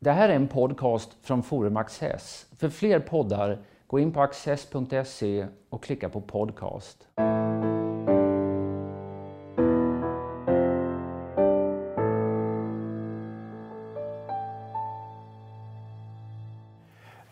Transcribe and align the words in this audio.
Det 0.00 0.10
här 0.10 0.28
är 0.28 0.36
en 0.36 0.48
podcast 0.48 1.16
från 1.22 1.42
Forum 1.42 1.76
Access. 1.76 2.46
För 2.58 2.68
fler 2.68 3.00
poddar, 3.00 3.58
gå 3.86 3.98
in 3.98 4.12
på 4.12 4.22
access.se 4.22 5.46
och 5.70 5.82
klicka 5.82 6.08
på 6.08 6.20
podcast. 6.20 7.08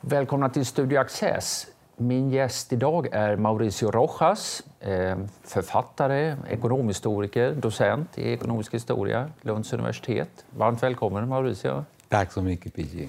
Välkomna 0.01 0.48
till 0.48 0.67
Studio 0.67 0.98
Access. 0.98 1.67
Min 1.96 2.30
gäst 2.30 2.73
idag 2.73 3.09
är 3.12 3.37
Mauricio 3.37 3.91
Rojas, 3.91 4.62
eh, 4.80 5.19
författare, 5.43 6.37
ekonomhistoriker, 6.51 7.53
docent 7.53 8.19
i 8.19 8.33
ekonomisk 8.33 8.75
historia, 8.75 9.30
Lunds 9.41 9.73
universitet. 9.73 10.45
Varmt 10.51 10.83
välkommen 10.83 11.29
Mauricio. 11.29 11.85
Tack 12.09 12.32
så 12.32 12.43
mycket 12.43 12.75
PG. 12.75 13.09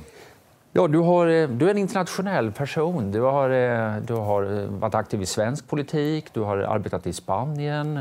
Ja, 0.74 0.88
du, 0.88 0.98
har, 0.98 1.28
eh, 1.28 1.50
du 1.50 1.66
är 1.66 1.72
en 1.72 1.78
internationell 1.78 2.52
person. 2.52 3.12
Du 3.12 3.22
har, 3.22 3.50
eh, 3.50 4.02
du 4.02 4.14
har 4.14 4.68
varit 4.68 4.96
aktiv 4.96 5.22
i 5.22 5.26
svensk 5.26 5.68
politik, 5.68 6.26
du 6.34 6.40
har 6.40 6.58
arbetat 6.58 7.08
i 7.08 7.14
Spanien. 7.14 8.00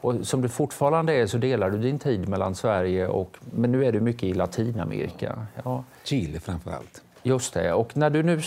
Och 0.00 0.26
som 0.26 0.42
du 0.42 0.48
fortfarande 0.48 1.12
är 1.12 1.26
så 1.26 1.38
delar 1.38 1.70
du 1.70 1.78
din 1.78 1.98
tid 1.98 2.28
mellan 2.28 2.54
Sverige 2.54 3.06
och... 3.06 3.36
Men 3.54 3.72
nu 3.72 3.84
är 3.84 3.92
du 3.92 4.00
mycket 4.00 4.22
i 4.22 4.34
Latinamerika. 4.34 5.46
Ja. 5.64 5.84
Chile 6.04 6.40
framför 6.40 6.70
allt. 6.70 7.02
Just 7.26 7.54
det. 7.54 7.72
Och 7.72 7.96
när 7.96 8.10
du 8.10 8.22
nu 8.22 8.40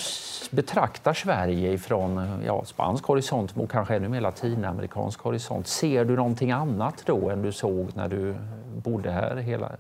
betraktar 0.52 1.14
Sverige 1.14 1.78
från 1.78 2.42
ja, 2.46 2.66
spansk 2.66 3.04
horisont 3.04 3.58
och 3.58 3.72
kanske 3.72 3.96
ännu 3.96 4.10
mer 4.10 4.22
latinamerikansk 4.22 5.20
horisont, 5.20 5.68
ser 5.68 6.06
du 6.06 6.16
någonting 6.16 6.52
annat 6.52 7.04
då 7.06 7.30
än 7.30 7.42
du 7.42 7.52
såg 7.52 7.96
när 7.96 8.08
du 8.08 8.36
bodde 8.84 9.12
här 9.12 9.36
hela, 9.36 9.72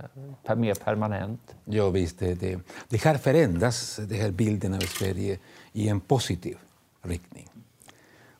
mer 0.55 0.73
permanent? 0.73 1.55
Ja, 1.65 1.89
visst. 1.89 2.19
Det, 2.19 2.33
det, 2.33 2.59
det 2.89 3.03
har 3.03 3.15
förändrats, 3.15 3.95
den 3.95 4.19
här 4.19 4.31
bilden 4.31 4.73
av 4.73 4.79
Sverige, 4.79 5.39
i 5.73 5.89
en 5.89 5.99
positiv 5.99 6.57
riktning. 7.01 7.49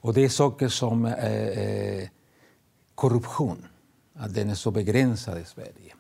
Och 0.02 0.14
det 0.14 0.26
är 0.26 0.30
saker 0.30 0.68
som 0.68 1.06
eh, 1.06 1.14
eh, 1.14 2.08
korruption, 2.96 3.66
att 4.14 4.34
den 4.34 4.50
är 4.50 4.56
så 4.56 4.72
begränsad 4.72 5.38
i 5.38 5.46
Sverige. 5.46 5.94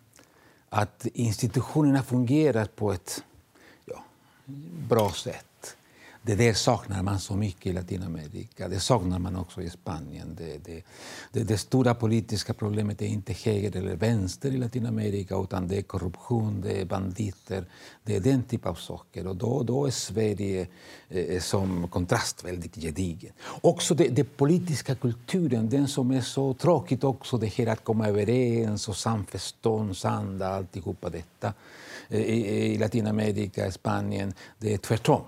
Att 0.70 1.08
institutionerna 1.14 2.04
fungerar 2.04 2.66
på 2.66 2.92
ett 2.92 3.24
bra 4.90 5.12
sätt. 5.12 5.49
Det 6.22 6.36
där 6.36 6.54
saknar 6.54 7.04
man 7.04 7.20
så 7.20 7.36
mycket 7.36 7.66
i 7.66 7.74
Latinamerika. 7.74 8.68
Det 8.68 8.80
saknar 8.80 9.20
man 9.20 9.36
också 9.36 9.62
i 9.62 9.70
Spanien. 9.70 10.36
Det, 10.38 10.66
det, 10.66 10.84
det, 11.32 11.44
det 11.44 11.58
stora 11.58 11.96
politiska 11.96 12.54
problemet 12.54 13.02
är 13.02 13.06
inte 13.06 13.34
höger 13.34 13.78
eller 13.78 13.96
vänster 13.96 14.52
i 14.52 14.58
Latinamerika 14.58 15.36
utan 15.38 15.68
det 15.68 15.78
är 15.78 15.82
korruption, 15.82 16.62
det 16.62 16.82
är 16.82 16.86
banditer, 16.86 17.66
det 18.04 18.16
är 18.16 18.20
den 18.20 18.44
typen 18.44 18.72
av 18.72 18.76
saker. 18.76 19.28
Och 19.28 19.36
då, 19.36 19.64
då 19.64 19.86
är 19.86 19.92
Sverige 19.92 20.68
eh, 21.10 21.24
eh 21.24 21.42
som 21.42 21.88
kontrast 21.88 22.44
väldigt 22.46 22.76
gedigen. 22.76 23.34
Också 23.62 23.96
den 23.96 24.14
det 24.14 24.24
politiska 24.24 24.96
kulturen, 24.96 25.70
den 25.70 25.88
som 25.88 26.12
är 26.12 26.22
så 26.22 26.54
tråkigt 26.54 27.04
också, 27.04 27.38
det 27.38 27.48
här 27.48 27.68
att 27.68 27.84
komma 27.84 28.08
överens 28.08 28.90
och 28.90 28.96
samförståndsanda, 28.96 30.48
alltihopa 30.48 31.10
detta. 31.10 31.54
Eh, 32.10 32.22
I, 32.22 32.74
I 32.74 32.78
Latinamerika, 32.78 33.72
Spanien, 33.72 34.34
det 34.58 34.74
är 34.74 34.78
tvärtom. 34.78 35.22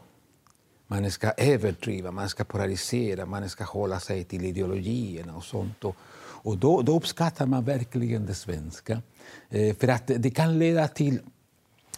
Man 0.92 1.11
ska 1.11 1.31
överdriva, 1.31 2.11
man 2.11 2.30
ska 2.30 2.44
polarisera, 2.44 3.25
man 3.25 3.50
ska 3.50 3.64
hålla 3.64 4.00
sig 4.00 4.23
till 4.23 4.45
ideologierna 4.45 5.36
och 5.36 5.44
sånt. 5.44 5.84
Och, 5.84 5.95
och 6.20 6.58
då, 6.58 6.81
då 6.81 6.95
uppskattar 6.95 7.45
man 7.45 7.64
verkligen 7.64 8.25
det 8.25 8.36
svenska. 8.36 9.02
Eh, 9.50 9.75
för 9.75 9.88
att 9.88 10.08
det 10.08 10.31
kan 10.31 10.59
leda 10.59 10.88
till 10.88 11.19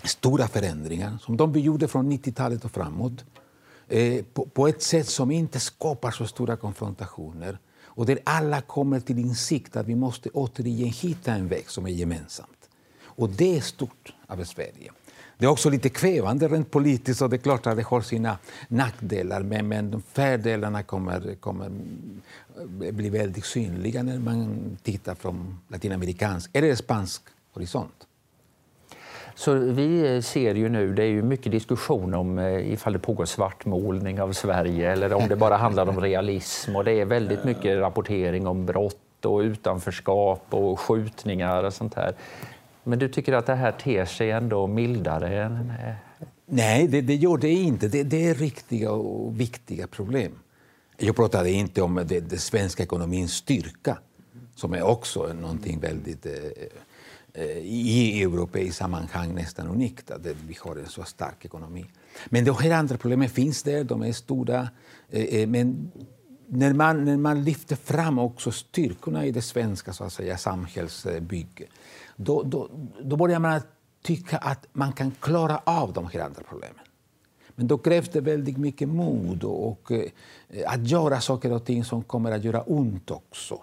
stora 0.04 0.48
förändringar, 0.48 1.18
som 1.22 1.38
de 1.38 1.54
vi 1.54 1.60
gjorde 1.60 1.88
från 1.88 2.12
90-talet 2.12 2.66
och 2.66 2.72
framåt. 2.72 3.26
Eh, 3.88 4.24
på, 4.34 4.46
på, 4.46 4.68
ett 4.68 4.82
sätt 4.82 5.08
som 5.08 5.32
inte 5.32 5.60
skapar 5.60 6.12
så 6.12 6.28
stora 6.28 6.58
konfrontationer 6.58 7.58
och 7.84 8.06
där 8.06 8.20
alla 8.24 8.62
kommer 8.62 9.00
till 9.00 9.20
insikt 9.20 9.76
att 9.76 9.88
vi 9.88 9.96
måste 9.96 10.30
återigen 10.30 10.90
hitta 10.90 11.34
en 11.34 11.48
väg 11.48 11.70
som 11.70 11.86
är 11.86 11.92
gemensamt. 11.92 12.70
Och 13.04 13.30
det 13.30 13.58
är 13.58 13.62
stort 13.62 14.14
av 14.28 14.44
Sverige. 14.44 14.92
Det 15.38 15.46
är 15.46 15.50
också 15.50 15.70
lite 15.70 15.90
kvävande 15.90 16.48
rent 16.48 16.72
politiskt 16.72 17.22
och 17.22 17.30
det 17.30 17.36
är 17.36 17.38
klart 17.38 17.68
att 17.68 17.78
det 17.78 17.84
har 17.84 18.02
sina 18.02 18.38
nackdelar 18.68 19.42
men, 19.42 19.68
men 19.68 19.92
de 19.92 20.02
fördelarna 20.02 20.84
kommer, 20.84 21.36
kommer 21.36 21.72
eh, 22.86 22.92
bli 22.92 23.10
väldigt 23.10 23.46
synliga 23.46 24.04
när 24.04 24.20
man 24.20 24.60
tittar 24.84 25.16
från 25.16 25.60
latinamerikansk 25.68 26.50
eller 26.54 26.76
spansk 26.76 27.22
horisont. 27.54 28.08
Så 29.36 29.54
vi 29.54 30.16
eh, 30.16 30.22
ser 30.22 30.56
ju 30.56 30.70
nu, 30.70 30.94
det 30.94 31.04
är 31.04 31.08
ju 31.08 31.22
mycket 31.22 31.52
diskussion 31.52 32.14
om 32.14 32.40
eh, 32.40 32.74
ifall 32.74 32.94
det 32.94 33.00
pågår 33.00 33.26
svartmålning 33.26 34.22
av 34.22 34.34
Sverige 34.34 34.92
eller 34.92 35.14
om 35.14 35.28
det 35.28 35.36
bara 35.36 35.58
handlar 35.58 35.90
om 35.90 36.02
realism 36.02 36.76
och 36.76 36.84
det 36.84 36.92
är 36.92 37.06
väldigt 37.06 37.44
mycket 37.44 37.80
rapportering 37.80 38.48
om 38.48 38.66
brott 38.66 39.26
och 39.26 39.40
utanförskap 39.40 40.46
och 40.50 40.80
skjutningar 40.80 41.64
och 41.64 41.74
sånt 41.74 41.94
här. 41.94 42.14
Men 42.84 43.00
du 43.00 43.08
tycker 43.10 43.34
att 43.34 43.46
det 43.46 43.56
här 43.56 43.72
ter 43.72 44.06
sig 44.06 44.32
ändå 44.32 44.68
mildare? 44.68 45.44
Än... 45.44 45.70
Eh? 45.70 45.96
Nej, 46.46 46.88
det, 46.88 47.02
det 47.02 47.16
gör 47.16 47.38
det 47.38 47.52
inte. 47.52 47.88
Det, 47.88 48.04
det, 48.04 48.28
är 48.28 48.36
riktiga 48.36 48.92
och 48.92 49.40
viktiga 49.40 49.88
problem. 49.88 50.32
Jag 50.98 51.16
pratade 51.16 51.52
inte 51.52 51.82
om 51.82 51.96
det, 51.96 52.20
det 52.20 52.38
svenska 52.38 52.84
ekonomins 52.84 53.34
styrka 53.34 53.98
som 54.56 54.74
är 54.74 54.84
också 54.84 55.34
någonting 55.34 55.80
väldigt 55.80 56.26
eh, 56.26 56.34
eh 57.34 57.58
i 57.58 58.24
europeiskt 58.24 58.78
sammanhang 58.78 59.36
nästan 59.36 59.68
unikt, 59.68 60.12
att 60.12 60.26
vi 60.26 60.58
har 60.60 60.76
en 60.76 60.88
så 60.88 61.04
stark 61.04 61.46
ekonomi. 61.46 61.86
Men 62.26 62.46
de 62.46 62.58
här 62.58 62.72
andra 62.72 62.98
problemen 62.98 63.30
finns 63.30 63.64
där, 63.64 63.84
de 63.84 64.02
är 64.02 64.12
stora. 64.12 64.70
Eh, 65.10 65.24
eh 65.24 65.48
men 65.48 65.92
när 66.48 66.74
man, 66.74 67.06
när 67.06 67.18
man 67.18 67.44
lyfter 67.44 67.76
fram 67.76 68.20
också 68.20 68.52
styrkorna 68.52 69.26
i 69.26 69.32
det 69.32 69.42
svenska 69.42 69.94
så 69.94 70.04
att 70.04 70.14
säga, 70.14 70.38
samhällsbygget 70.38 71.70
då, 72.24 72.44
då, 72.44 72.70
då 73.02 73.16
börjar 73.16 73.40
man 73.40 73.62
tycka 74.02 74.38
att 74.38 74.68
man 74.74 74.94
kan 74.94 75.12
klara 75.20 75.62
av 75.64 75.94
de 75.94 76.08
här 76.08 76.20
andra 76.20 76.42
problemen. 76.50 76.86
Men 77.56 77.68
då 77.68 77.78
krävs 77.78 78.10
det 78.10 78.22
väldigt 78.22 78.58
mycket 78.58 78.90
mod 78.90 79.44
och, 79.44 79.68
och 79.68 79.92
eh, 79.92 80.10
att 80.68 80.88
göra 80.88 81.22
saker 81.22 81.52
och 81.52 81.66
ting 81.66 81.84
som 81.84 82.04
kommer 82.04 82.32
att 82.32 82.44
göra 82.44 82.62
ont 82.62 83.12
också. 83.12 83.60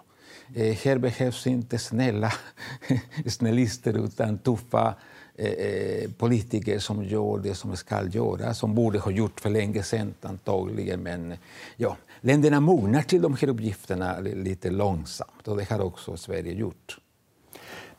Eh, 0.55 0.75
här 0.75 0.97
behövs 0.97 1.47
inte 1.47 1.77
snälla 1.77 2.33
snällister 3.27 4.05
utan 4.05 4.37
tuffa 4.37 4.95
eh, 5.35 5.51
eh, 5.51 6.11
politiker 6.11 6.79
som 6.79 7.03
gör 7.03 7.39
det 7.39 7.55
som 7.55 7.77
ska 7.77 8.07
göras, 8.07 8.57
som 8.57 8.75
borde 8.75 8.99
ha 8.99 9.11
gjort 9.11 9.39
för 9.39 9.49
länge 9.49 9.83
sedan 9.83 10.13
antagligen. 10.21 10.99
Men 10.99 11.33
ja, 11.75 11.97
länderna 12.21 12.59
mognar 12.59 13.01
till 13.01 13.21
de 13.21 13.33
här 13.33 13.49
uppgifterna 13.49 14.19
lite 14.19 14.69
långsamt 14.69 15.47
och 15.47 15.57
det 15.57 15.69
har 15.69 15.81
också 15.81 16.17
Sverige 16.17 16.53
gjort. 16.53 16.97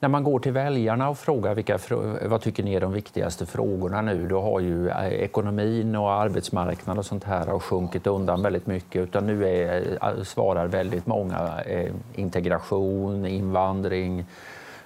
När 0.02 0.08
man 0.08 0.24
går 0.24 0.38
till 0.38 0.52
väljarna 0.52 1.08
och 1.08 1.18
frågar 1.18 1.54
vilka, 1.54 1.78
vad 2.22 2.40
tycker 2.40 2.62
ni 2.62 2.74
är 2.74 2.80
de 2.80 2.92
viktigaste 2.92 3.46
frågorna 3.46 4.02
nu, 4.02 4.28
då 4.28 4.40
har 4.40 4.60
ju 4.60 4.88
eh, 4.88 5.06
ekonomin 5.06 5.96
och 5.96 6.12
arbetsmarknaden 6.12 6.98
och 6.98 7.06
sånt 7.06 7.24
här 7.24 7.46
har 7.46 7.58
sjunkit 7.58 8.06
undan 8.06 8.42
väldigt 8.42 8.66
mycket. 8.66 9.02
Utan 9.02 9.26
nu 9.26 9.48
är, 9.48 9.98
eh, 10.02 10.22
svarar 10.22 10.66
väldigt 10.66 11.06
många 11.06 11.60
eh, 11.66 11.92
integration, 12.14 13.26
invandring, 13.26 14.24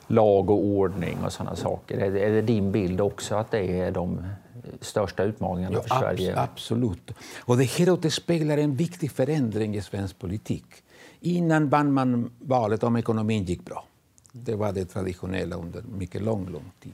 lag 0.07 0.51
och 0.51 0.65
ordning 0.65 1.19
och 1.25 1.33
sådana 1.33 1.57
saker. 1.57 1.99
Är, 1.99 2.17
är 2.17 2.31
det 2.31 2.43
din 2.43 2.73
bild 2.73 3.01
också 3.01 3.35
att 3.35 3.51
det 3.51 3.81
är 3.81 3.91
de 3.91 4.27
största 4.81 5.23
utmaningarna 5.23 5.75
ja, 5.77 5.83
för 5.83 6.01
Sverige? 6.01 6.41
Absolut. 6.41 7.11
Och 7.45 7.57
det 7.57 7.65
här 7.65 7.91
återspeglar 7.91 8.59
en 8.59 8.77
viktig 8.77 9.11
förändring 9.11 9.77
i 9.77 9.83
svensk 9.83 10.19
politik. 10.19 10.67
Innan 11.21 11.69
vann 11.69 11.93
man 11.93 12.31
valet 12.39 12.83
om 12.83 12.97
ekonomin 12.97 13.45
gick 13.45 13.65
bra. 13.65 13.85
Det 14.45 14.55
var 14.55 14.73
det 14.73 14.85
traditionella 14.85 15.57
under 15.57 15.83
mycket 15.83 16.23
lång, 16.23 16.49
lång 16.49 16.73
tid. 16.81 16.93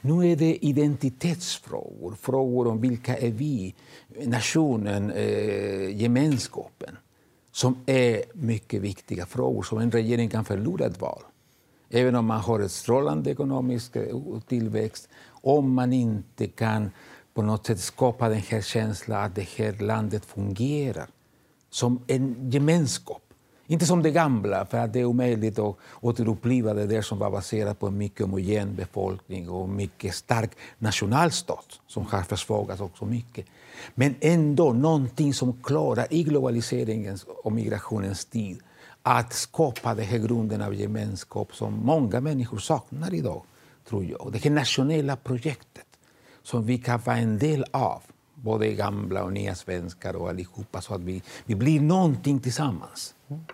Nu 0.00 0.32
är 0.32 0.36
det 0.36 0.66
identitetsfrågor, 0.66 2.14
frågor 2.20 2.66
om 2.66 2.80
vilka 2.80 3.16
är 3.16 3.30
vi, 3.30 3.74
nationen, 4.24 5.10
eh, 5.10 6.00
gemenskapen 6.00 6.96
som 7.52 7.76
är 7.86 8.22
mycket 8.34 8.82
viktiga 8.82 9.26
frågor 9.26 9.62
som 9.62 9.78
en 9.78 9.90
regering 9.90 10.28
kan 10.28 10.44
förlora 10.44 10.86
ett 10.86 11.00
val. 11.00 11.22
Även 11.90 12.14
om 12.14 12.26
man 12.26 12.40
har 12.40 12.60
ett 12.60 12.70
strålande 12.70 13.30
ekonomisk 13.30 13.96
eh, 13.96 14.16
tillväxt, 14.48 15.08
om 15.28 15.74
man 15.74 15.92
inte 15.92 16.46
kan 16.46 16.90
på 17.34 17.42
något 17.42 17.66
sätt 17.66 17.80
skapa 17.80 18.28
den 18.28 18.42
här 18.48 18.60
känslan 18.60 19.24
att 19.24 19.34
det 19.34 19.48
här 19.56 19.72
landet 19.72 20.24
fungerar 20.24 21.08
som 21.70 22.00
en 22.06 22.50
gemenskap 22.50 23.23
inte 23.66 23.86
som 23.86 24.02
det 24.02 24.10
gamla, 24.10 24.66
för 24.66 24.78
att 24.78 24.92
det 24.92 25.00
är 25.00 25.04
omöjligt 25.04 25.58
att 25.58 25.76
återuppliva 26.00 26.74
det 26.74 26.86
där 26.86 27.02
som 27.02 27.18
var 27.18 27.30
baserat 27.30 27.80
på 27.80 27.86
en 27.86 27.98
mycket 27.98 28.20
homogen 28.20 28.74
befolkning 28.74 29.50
och 29.50 29.68
mycket 29.68 30.14
stark 30.14 30.50
nationalstat 30.78 31.80
som 31.86 32.06
har 32.06 32.22
försvagats 32.22 32.80
också 32.80 33.04
mycket. 33.04 33.46
Men 33.94 34.14
ändå 34.20 34.72
någonting 34.72 35.34
som 35.34 35.62
klarar 35.62 36.06
i 36.10 36.22
globaliseringens 36.22 37.26
och 37.42 37.52
migrationens 37.52 38.24
tid 38.24 38.60
att 39.02 39.32
skapa 39.32 39.94
den 39.94 40.04
här 40.04 40.18
grunden 40.18 40.62
av 40.62 40.74
gemenskap 40.74 41.54
som 41.54 41.74
många 41.74 42.20
människor 42.20 42.58
saknar 42.58 43.14
idag, 43.14 43.42
tror 43.88 44.04
jag. 44.04 44.28
Det 44.32 44.38
här 44.38 44.50
nationella 44.50 45.16
projektet 45.16 45.86
som 46.42 46.66
vi 46.66 46.78
kan 46.78 47.00
vara 47.00 47.16
en 47.16 47.38
del 47.38 47.64
av, 47.70 48.02
både 48.34 48.72
gamla 48.72 49.24
och 49.24 49.32
nya 49.32 49.54
svenskar 49.54 50.16
och 50.16 50.28
allihopa, 50.28 50.80
så 50.80 50.94
att 50.94 51.00
vi, 51.00 51.22
vi 51.44 51.54
blir 51.54 51.80
någonting 51.80 52.40
tillsammans. 52.40 53.14
Mm. 53.34 53.44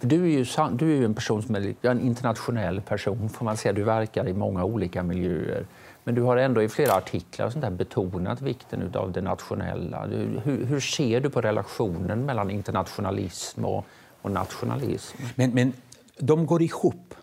Du 0.00 0.22
är, 0.22 0.28
ju, 0.28 0.46
du 0.76 0.98
är 0.98 1.04
en 1.04 1.14
person 1.14 1.42
som 1.42 1.54
är 1.54 1.74
en 1.82 2.00
internationell 2.00 2.80
person, 2.80 3.28
får 3.28 3.44
man 3.44 3.56
säga. 3.56 3.72
Du 3.72 3.82
verkar 3.82 4.28
i 4.28 4.32
många 4.32 4.64
olika 4.64 5.02
miljöer. 5.02 5.66
Men 6.04 6.14
du 6.14 6.22
har 6.22 6.36
ändå 6.36 6.62
i 6.62 6.68
flera 6.68 6.94
artiklar 6.94 7.50
sånt 7.50 7.62
där 7.62 7.70
betonat 7.70 8.40
vikten 8.40 8.94
av 8.94 9.12
det 9.12 9.20
nationella. 9.20 10.06
Hur, 10.44 10.64
hur, 10.64 10.80
ser 10.80 11.20
du 11.20 11.30
på 11.30 11.40
relationen 11.40 12.26
mellan 12.26 12.50
internationalism 12.50 13.64
och, 13.64 13.86
och 14.22 14.30
nationalism? 14.30 15.16
Men, 15.34 15.50
men 15.50 15.72
de 16.18 16.46
går 16.46 16.62
ihop. 16.62 17.14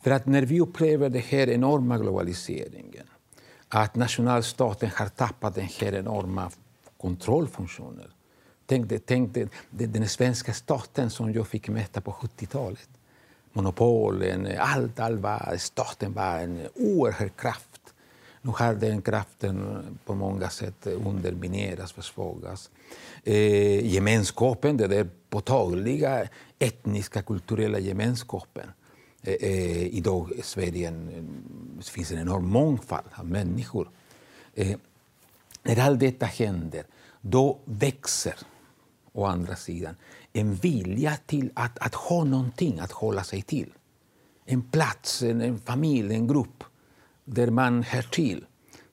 För 0.00 0.10
att 0.10 0.26
när 0.26 0.42
vi 0.42 0.60
upplever 0.60 1.08
den 1.08 1.22
här 1.22 1.48
enorma 1.48 1.98
globaliseringen, 1.98 3.06
att 3.68 3.94
nationalstaten 3.94 4.90
har 4.96 5.06
tappat 5.06 5.54
den 5.54 5.68
här 5.80 5.94
enorma 5.94 6.50
kontrollfunktionen. 7.00 8.10
Tänk, 8.72 8.88
dig, 8.88 8.98
tänk 8.98 9.34
dig, 9.34 9.48
den 9.70 10.08
svenska 10.08 10.52
staten 10.52 11.10
som 11.10 11.32
jag 11.32 11.48
fick 11.48 11.68
mäta 11.68 12.00
på 12.00 12.12
70-talet. 12.12 12.88
Monopolen, 13.52 14.48
allt, 14.58 15.00
allt 15.00 15.20
var, 15.20 15.56
staten 15.58 16.12
var 16.12 16.38
en 16.38 16.68
oerhörd 16.74 17.36
kraft 17.36 17.94
nu 18.42 18.52
har 18.56 18.74
den 18.74 19.02
kraften 19.02 19.82
på 20.04 20.14
många 20.14 20.50
sätt 20.50 20.86
underminerats, 20.86 21.92
försvagats. 21.92 22.70
Eh, 23.24 23.86
gemenskapen, 23.86 24.76
den 24.76 24.90
där 24.90 25.08
påtagliga 25.28 26.28
etniska, 26.58 27.22
kulturella 27.22 27.78
gemenskapen. 27.78 28.70
Eh, 29.22 29.34
eh, 29.34 29.86
idag 29.86 30.32
i 30.32 30.42
Sverige 30.42 30.88
en, 30.88 31.28
finns 31.82 32.12
en 32.12 32.18
enorm 32.18 32.48
mångfald 32.48 33.06
av 33.14 33.26
människor. 33.26 33.88
Eh, 34.54 34.76
när 35.62 35.78
allt 35.78 36.00
detta 36.00 36.26
händer, 36.26 36.84
då 37.20 37.58
växer 37.64 38.34
å 39.12 39.24
andra 39.24 39.56
sidan 39.56 39.94
en 40.32 40.54
vilja 40.54 41.16
till 41.26 41.50
att, 41.54 41.78
att 41.78 41.94
ha 41.94 42.24
någonting 42.24 42.80
att 42.80 42.92
hålla 42.92 43.24
sig 43.24 43.42
till. 43.42 43.72
En 44.44 44.62
plats, 44.62 45.22
en, 45.22 45.40
en 45.40 45.58
familj, 45.58 46.14
en 46.14 46.26
grupp 46.26 46.64
där 47.24 47.50
man 47.50 47.82
hör 47.82 48.02
till, 48.02 48.44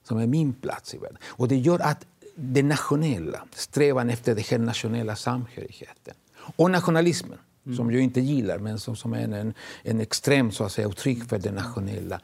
som 0.02 0.18
är 0.18 0.26
min 0.26 0.52
plats 0.52 0.94
i 0.94 0.98
världen. 0.98 1.18
Och 1.24 1.48
det 1.48 1.56
gör 1.56 1.78
att 1.78 2.06
det 2.34 2.62
nationella, 2.62 3.44
strävan 3.54 4.10
efter 4.10 4.34
den 4.34 4.44
här 4.50 4.58
nationella 4.58 5.16
samhörigheten 5.16 6.14
och 6.56 6.70
nationalismen, 6.70 7.38
mm. 7.66 7.76
som 7.76 7.92
jag 7.92 8.02
inte 8.02 8.20
gillar, 8.20 8.58
men 8.58 8.78
som, 8.78 8.96
som 8.96 9.12
är 9.12 9.28
en, 9.28 9.54
en 9.82 10.00
extrem 10.00 10.50
så 10.50 10.64
att 10.64 10.72
säga, 10.72 10.88
uttryck 10.88 11.24
för 11.24 11.38
det 11.38 11.52
nationella, 11.52 12.20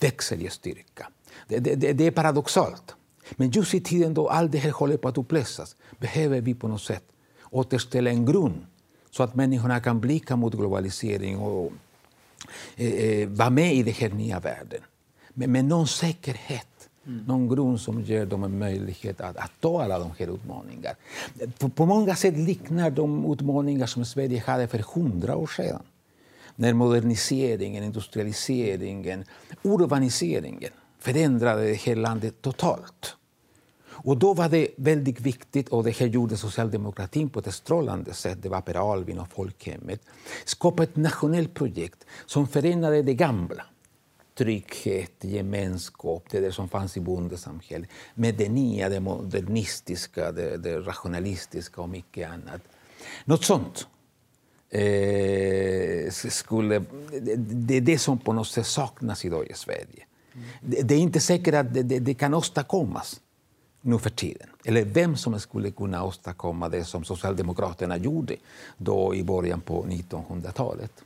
växer 0.00 0.36
i 0.36 0.50
styrka. 0.50 1.08
Det, 1.48 1.58
det, 1.58 1.92
det 1.92 2.04
är 2.04 2.10
paradoxalt. 2.10 2.94
Men 3.30 3.50
just 3.50 3.74
i 3.74 3.80
tiden 3.80 4.14
då 4.14 4.28
allt 4.28 4.52
det 4.52 4.58
här 4.58 4.70
håller 4.70 4.96
på 4.96 5.08
att 5.08 5.18
upplösas 5.18 5.76
behöver 5.98 6.40
vi 6.40 6.54
på 6.54 6.68
något 6.68 6.82
sätt 6.82 7.04
återställa 7.50 8.10
en 8.10 8.26
grund 8.26 8.66
så 9.10 9.22
att 9.22 9.34
människorna 9.34 9.80
kan 9.80 10.00
blicka 10.00 10.36
mot 10.36 10.54
globalisering 10.54 11.38
och 11.38 11.72
eh, 12.76 12.92
eh 12.92 13.28
vara 13.28 13.50
med 13.50 13.74
i 13.74 13.82
den 13.82 13.94
här 13.94 14.10
nya 14.10 14.40
världen 14.40 14.80
med, 15.36 15.48
med 15.48 15.64
någon 15.64 15.86
säkerhet. 15.86 16.88
Mm. 17.06 17.24
Någon 17.24 17.48
grund 17.48 17.80
som 17.80 18.02
ger 18.02 18.26
dem 18.26 18.44
en 18.44 18.58
möjlighet 18.58 19.20
att, 19.20 19.36
att 19.36 19.52
ta 19.60 19.82
alla 19.82 19.98
de 19.98 20.10
här 20.18 20.34
utmaningarna. 20.34 20.96
På, 21.58 21.68
på 21.68 21.86
många 21.86 22.16
sätt 22.16 22.36
liknar 22.36 22.90
de 22.90 23.32
utmaningar 23.32 23.86
som 23.86 24.04
Sverige 24.04 24.42
hade 24.46 24.68
för 24.68 24.78
hundra 24.94 25.36
år 25.36 25.46
sedan. 25.46 25.82
När 26.56 26.72
moderniseringen, 26.72 27.84
industrialiseringen, 27.84 29.24
urbaniseringen 29.62 30.70
förändrade 30.98 31.66
det 31.66 31.74
här 31.74 31.96
landet 31.96 32.42
totalt. 32.42 33.16
Och 34.06 34.16
då 34.16 34.34
var 34.34 34.48
det 34.48 34.68
väldigt 34.76 35.20
viktigt, 35.20 35.68
och 35.68 35.84
det 35.84 35.90
här 35.90 36.06
gjorde 36.06 36.36
socialdemokratin 36.36 37.28
på 37.28 37.38
ett 37.38 37.54
strålande 37.54 38.14
sätt, 38.14 38.38
det 38.42 38.48
var 38.48 38.60
Per 38.60 38.92
Albin 38.92 39.18
och 39.18 39.28
folkhemmet, 39.28 40.00
skapa 40.44 40.82
ett 40.82 40.96
nationellt 40.96 41.54
projekt 41.54 42.06
som 42.26 42.48
förenade 42.48 43.02
det 43.02 43.14
gamla 43.14 43.64
trygghet, 44.38 45.12
gemenskap, 45.20 46.24
det 46.30 46.40
där 46.40 46.50
som 46.50 46.68
fanns 46.68 46.96
i 46.96 47.00
bondesamhället 47.00 47.90
med 48.14 48.34
det 48.34 48.48
nya, 48.48 48.88
det 48.88 49.00
modernistiska, 49.00 50.32
det, 50.32 50.56
det 50.56 50.80
rationalistiska 50.80 51.80
och 51.80 51.88
mycket 51.88 52.30
annat. 52.30 52.60
Något 53.24 53.44
sånt 53.44 53.86
eh, 54.70 56.10
skulle... 56.10 56.84
Det 57.38 57.76
är 57.76 57.80
det 57.80 57.98
som 57.98 58.18
på 58.18 58.32
något 58.32 58.48
sätt 58.48 58.66
saknas 58.66 59.24
idag 59.24 59.50
i 59.50 59.54
Sverige. 59.54 60.06
Mm. 60.34 60.46
Det, 60.60 60.82
det, 60.82 60.94
är 60.94 60.98
inte 60.98 61.20
säkert 61.20 61.54
att 61.54 61.74
det, 61.74 61.82
det, 61.82 61.98
det 61.98 62.14
kan 62.14 62.34
åstadkommas 62.34 63.20
nu 63.86 63.98
för 63.98 64.10
tiden. 64.10 64.48
Eller 64.64 64.84
vem 64.84 65.16
som 65.16 65.40
skulle 65.40 65.70
kunna 65.70 66.04
åstadkomma 66.04 66.68
det 66.68 66.84
som 66.84 67.04
Socialdemokraterna 67.04 67.96
gjorde 67.96 68.36
då 68.76 69.14
i 69.14 69.24
början 69.24 69.60
på 69.60 69.84
1900-talet. 69.84 71.04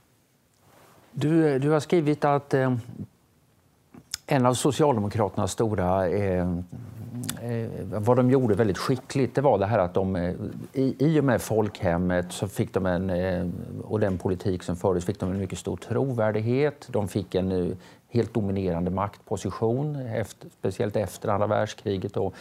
Du, 1.12 1.59
du 1.59 1.71
har 1.71 1.81
skrivit 1.81 2.25
att 2.25 2.55
eh, 2.55 2.77
en 4.27 4.47
av 4.47 4.55
Socialdemokraternas 4.55 5.53
stora... 5.53 6.09
Eh, 6.09 6.49
eh, 7.43 7.69
vad 7.85 8.17
de 8.17 8.31
gjorde 8.31 8.55
väldigt 8.55 8.79
skickligt 8.79 9.35
det 9.35 9.41
var 9.41 9.59
det 9.59 9.67
här 9.67 9.79
att 9.79 9.94
de 9.94 10.17
eh, 10.17 10.35
i, 10.73 10.97
i 10.99 11.21
och 11.21 11.25
med 11.25 11.43
folkhemmet 11.43 12.33
så 12.33 12.49
fick 12.49 12.75
de 12.75 12.87
en, 12.87 13.11
eh, 13.11 13.47
och 13.83 14.00
den 14.00 14.19
politik 14.19 14.62
som 14.62 14.76
fördes 14.76 15.05
fick 15.05 15.21
de 15.21 15.31
en 15.31 15.38
mycket 15.38 15.59
stor 15.59 15.76
trovärdighet. 15.76 16.88
De 16.91 17.09
fick 17.09 17.35
en 17.35 17.53
eh, 17.53 17.76
helt 18.11 18.35
dominerande 18.35 18.91
maktposition, 18.91 19.97
efter, 19.97 20.49
speciellt 20.59 20.97
efter 20.97 21.29
andra 21.29 21.47
världskriget. 21.47 22.15
Då. 22.15 22.33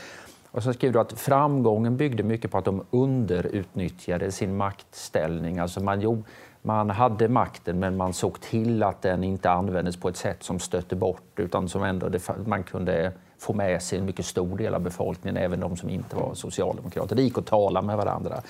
Och 0.52 0.64
så 0.64 0.74
skriver 0.74 0.94
du 0.94 1.00
att 1.00 1.14
framgången 1.14 1.98
byggde 1.98 2.24
mycket 2.24 2.52
på 2.52 2.58
att 2.58 2.66
de 2.66 2.84
underutnyttjade 2.92 4.32
sin 4.32 4.58
maktställning. 4.58 5.60
Alltså 5.60 5.84
man 5.84 6.02
gjorde, 6.02 6.24
man 6.62 6.90
hade 6.90 7.28
makten 7.28 7.80
men 7.80 7.98
man 7.98 8.14
såg 8.14 8.42
till 8.42 8.84
att 8.84 9.02
den 9.02 9.24
inte 9.24 9.52
användes 9.52 9.98
på 9.98 10.10
ett 10.10 10.18
sätt 10.18 10.44
som 10.44 10.60
stötte 10.60 10.96
bort 10.96 11.40
utan 11.40 11.70
som 11.70 11.84
ändå 11.84 12.10
det, 12.10 12.30
man 12.46 12.64
kunde 12.64 13.12
få 13.38 13.54
med 13.54 13.82
sig 13.82 14.00
en 14.00 14.06
mycket 14.06 14.26
stor 14.26 14.58
del 14.58 14.76
av 14.76 14.82
befolkningen, 14.82 15.38
även 15.38 15.60
de 15.60 15.78
som 15.78 15.90
inte 15.90 16.16
var 16.16 16.34
socialdemokrater. 16.34 17.16
Det 17.16 17.22
gick 17.22 17.38
att 17.38 17.46
tala 17.46 17.82
med 17.82 17.98
varandra. 17.98 18.42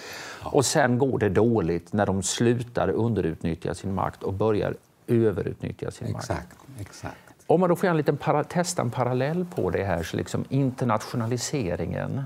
Och 0.43 0.65
sen 0.65 0.97
går 0.97 1.19
det 1.19 1.29
dåligt 1.29 1.93
när 1.93 2.05
de 2.05 2.23
slutar 2.23 2.89
underutnyttja 2.89 3.73
sin 3.73 3.93
makt 3.93 4.23
och 4.23 4.33
börjar 4.33 4.75
överutnyttja 5.07 5.91
sin 5.91 6.07
exakt, 6.07 6.29
makt. 6.29 6.68
Exakt. 6.79 7.15
Om 7.47 7.59
man 7.59 7.69
då 7.69 7.75
får 7.75 7.87
en 7.87 7.97
liten 7.97 8.17
para, 8.17 8.43
testa 8.43 8.81
en 8.81 8.91
parallell 8.91 9.45
på 9.45 9.69
det 9.69 9.83
här 9.83 10.03
så 10.03 10.17
liksom 10.17 10.45
internationaliseringen 10.49 12.23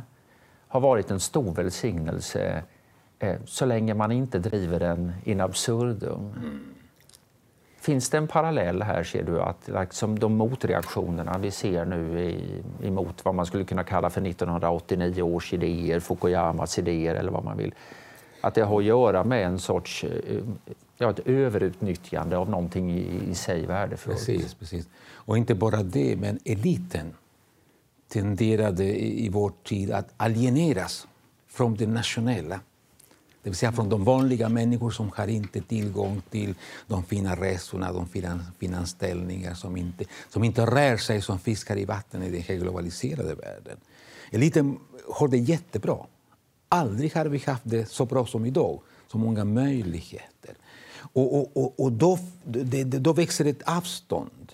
har 0.67 0.79
varit 0.79 1.11
en 1.11 1.19
stor 1.19 1.53
välsignelse 1.53 2.63
Eh, 3.23 3.35
så 3.45 3.65
länge 3.65 3.93
man 3.93 4.11
inte 4.11 4.39
driver 4.39 4.79
den 4.79 5.13
in 5.23 5.41
absurdum. 5.41 6.33
Mm. 6.37 6.59
Finns 7.79 8.09
det 8.09 8.17
en 8.17 8.27
parallell 8.27 8.81
här, 8.81 9.03
ser 9.03 9.23
du, 9.23 9.41
att 9.41 9.67
liksom 9.67 10.19
de 10.19 10.35
motreaktionerna 10.35 11.37
vi 11.37 11.51
ser 11.51 11.85
nu 11.85 12.21
i, 12.21 12.63
emot 12.87 13.25
vad 13.25 13.35
man 13.35 13.45
skulle 13.45 13.63
kunna 13.63 13.83
kalla 13.83 14.09
för 14.09 14.27
1989 14.27 15.21
års 15.21 15.53
idéer, 15.53 15.99
Fukuyamas 15.99 16.79
idéer 16.79 17.15
eller 17.15 17.31
vad 17.31 17.43
man 17.43 17.57
vill, 17.57 17.73
att 18.41 18.55
det 18.55 18.61
har 18.61 18.77
att 18.77 18.85
göra 18.85 19.23
med 19.23 19.45
en 19.45 19.59
sorts 19.59 20.03
eh, 20.03 20.43
ja, 21.03 21.11
ett 21.11 21.27
överutnyttjande 21.27 22.37
av 22.37 22.49
någonting 22.49 22.91
i, 22.91 23.31
i 23.31 23.35
sig 23.35 23.65
värdefullt. 23.65 24.17
Precis, 24.17 24.53
precis. 24.53 24.87
Och 25.13 25.37
inte 25.37 25.55
bara 25.55 25.83
det, 25.83 26.15
men 26.15 26.39
eliten 26.45 27.13
tenderade 28.07 28.83
i, 28.83 29.25
i 29.25 29.29
vår 29.29 29.51
tid 29.63 29.91
att 29.91 30.13
alieneras 30.17 31.07
från 31.47 31.75
det 31.75 31.87
nationella. 31.87 32.59
Det 33.43 33.49
vill 33.49 33.57
säga 33.57 33.71
från 33.71 33.89
de 33.89 34.03
vanliga 34.03 34.49
människor 34.49 34.91
som 34.91 35.11
har 35.15 35.27
inte 35.27 35.61
tillgång 35.61 36.21
till 36.29 36.55
de 36.87 37.03
fina 37.03 37.35
resorna, 37.35 37.93
de 37.93 38.07
fina, 38.07 38.45
fina 38.59 38.77
anställningar, 38.77 39.53
som 39.53 39.77
inte, 39.77 40.05
som 40.29 40.43
inte 40.43 40.65
rör 40.65 40.97
sig 40.97 41.21
som 41.21 41.39
fiskar 41.39 41.77
i 41.77 41.85
vatten 41.85 42.23
i 42.23 42.29
den 42.29 42.41
här 42.41 42.55
globaliserade 42.55 43.35
världen. 43.35 43.77
Eliten 44.31 44.79
har 45.09 45.27
det 45.27 45.37
jättebra. 45.37 45.97
Aldrig 46.69 47.13
har 47.13 47.25
vi 47.25 47.37
haft 47.37 47.63
det 47.65 47.85
så 47.85 48.05
bra 48.05 48.25
som 48.25 48.45
idag, 48.45 48.81
så 49.13 49.17
många 49.19 49.45
möjligheter. 49.45 50.55
Och, 51.13 51.39
och, 51.39 51.57
och, 51.57 51.79
och 51.79 51.91
då, 51.91 52.19
det, 52.43 52.83
då 52.83 53.13
växer 53.13 53.45
ett 53.45 53.61
avstånd 53.65 54.51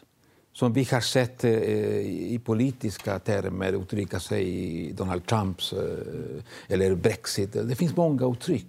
som 0.53 0.73
vi 0.73 0.83
har 0.83 1.01
sett 1.01 1.43
eh, 1.43 1.51
i 2.35 2.41
politiska 2.45 3.19
termer 3.19 3.73
uttrycka 3.73 4.19
sig 4.19 4.43
i 4.47 4.91
Donald 4.91 5.25
Trumps 5.25 5.73
eh, 5.73 6.43
eller 6.67 6.95
Brexit. 6.95 7.53
Det 7.53 7.75
finns 7.75 7.95
många 7.95 8.31
uttryck 8.31 8.67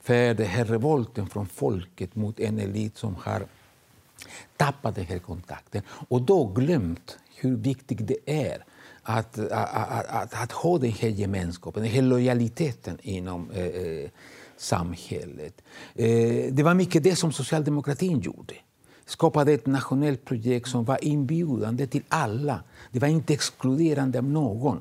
för 0.00 0.34
den 0.34 0.46
här 0.46 0.64
revolten 0.64 1.26
från 1.26 1.46
folket 1.46 2.16
mot 2.16 2.40
en 2.40 2.58
elit 2.58 2.98
som 2.98 3.14
har 3.14 3.46
tappat 4.56 4.94
den 4.94 5.04
här 5.04 5.18
kontakten 5.18 5.82
och 6.08 6.22
då 6.22 6.44
glömt 6.44 7.18
hur 7.36 7.56
viktigt 7.56 8.06
det 8.06 8.18
är 8.26 8.64
att, 9.02 9.38
att, 9.38 10.08
att, 10.08 10.42
att, 10.42 10.52
ha 10.52 10.78
den 10.78 10.92
här 10.92 11.08
gemenskapen, 11.08 11.82
den 11.82 11.92
här 11.92 12.02
lojaliteten 12.02 12.98
inom 13.02 13.50
eh, 13.50 13.66
eh 13.66 14.10
samhället. 14.60 15.62
Eh, 15.94 16.52
det 16.52 16.62
var 16.62 16.74
mycket 16.74 17.02
det 17.02 17.16
som 17.16 17.32
socialdemokratin 17.32 18.20
gjorde 18.20 18.54
skapade 19.08 19.52
ett 19.52 19.66
nationellt 19.66 20.24
projekt 20.24 20.68
som 20.68 20.84
var 20.84 21.04
inbjudande 21.04 21.86
till 21.86 22.02
alla. 22.08 22.62
Det 22.92 22.98
var 22.98 23.08
inte 23.08 23.32
exkluderande 23.32 24.18
av 24.18 24.24
någon. 24.24 24.80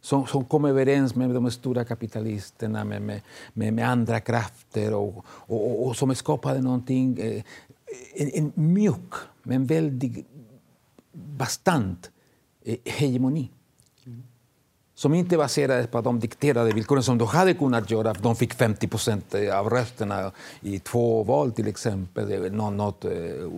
Som, 0.00 0.26
som 0.26 0.44
kom 0.44 0.64
överens 0.64 1.14
med 1.14 1.30
de 1.30 1.50
stora 1.50 1.84
kapitalisterna, 1.84 2.84
med, 2.84 3.02
med, 3.02 3.20
med, 3.52 3.72
med 3.72 3.88
andra 3.88 4.20
krafter 4.20 4.94
och, 4.94 5.24
och, 5.26 5.66
och, 5.66 5.86
och, 5.86 5.96
som 5.96 6.14
skapade 6.14 6.60
någonting, 6.60 7.18
eh, 7.18 7.42
en, 8.14 8.30
en 8.34 8.52
mjuk 8.54 9.14
men 9.42 9.66
väldigt 9.66 10.26
bastant 11.12 12.10
eh, 12.64 12.76
hegemoni 12.84 13.50
som 15.00 15.14
inte 15.14 15.36
baserades 15.36 15.86
på 15.86 16.00
de 16.00 16.20
dikterade 16.20 16.72
villkoren 16.72 17.02
som 17.02 17.18
de 17.18 17.28
hade 17.28 17.54
kunnat 17.54 17.90
göra. 17.90 18.12
De 18.12 18.36
fick 18.36 18.54
50 18.54 18.88
procent 18.88 19.34
eh, 19.34 19.58
av 19.58 19.70
rösterna 19.70 20.32
i 20.60 20.78
två 20.78 21.22
val 21.22 21.52
till 21.52 21.68
exempel. 21.68 22.32
Eh, 22.32 22.52
något, 22.52 22.74
något 22.74 23.04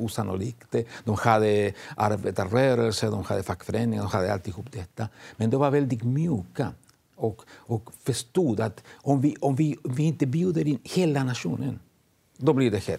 osannolikt. 0.02 0.74
De 1.04 1.16
hade 1.16 1.72
arbetarrörelse, 1.96 3.06
de 3.06 3.24
hade 3.24 3.42
fackföreningar, 3.42 4.02
de 4.02 4.10
hade 4.10 4.32
alltihop 4.32 4.72
detta. 4.72 5.08
Men 5.36 5.50
de 5.50 5.60
var 5.60 5.70
väldigt 5.70 6.02
mjuka 6.02 6.72
och, 7.16 7.42
och 7.50 7.90
förstod 8.02 8.60
att 8.60 8.82
om 8.94 9.20
vi, 9.20 9.36
om, 9.40 9.56
vi, 9.56 9.76
om 9.84 9.94
vi 9.94 10.02
inte 10.02 10.26
bjuder 10.26 10.68
in 10.68 10.78
hela 10.82 11.24
nationen, 11.24 11.80
då 12.36 12.52
blir 12.52 12.70
det 12.70 12.86
här 12.86 12.98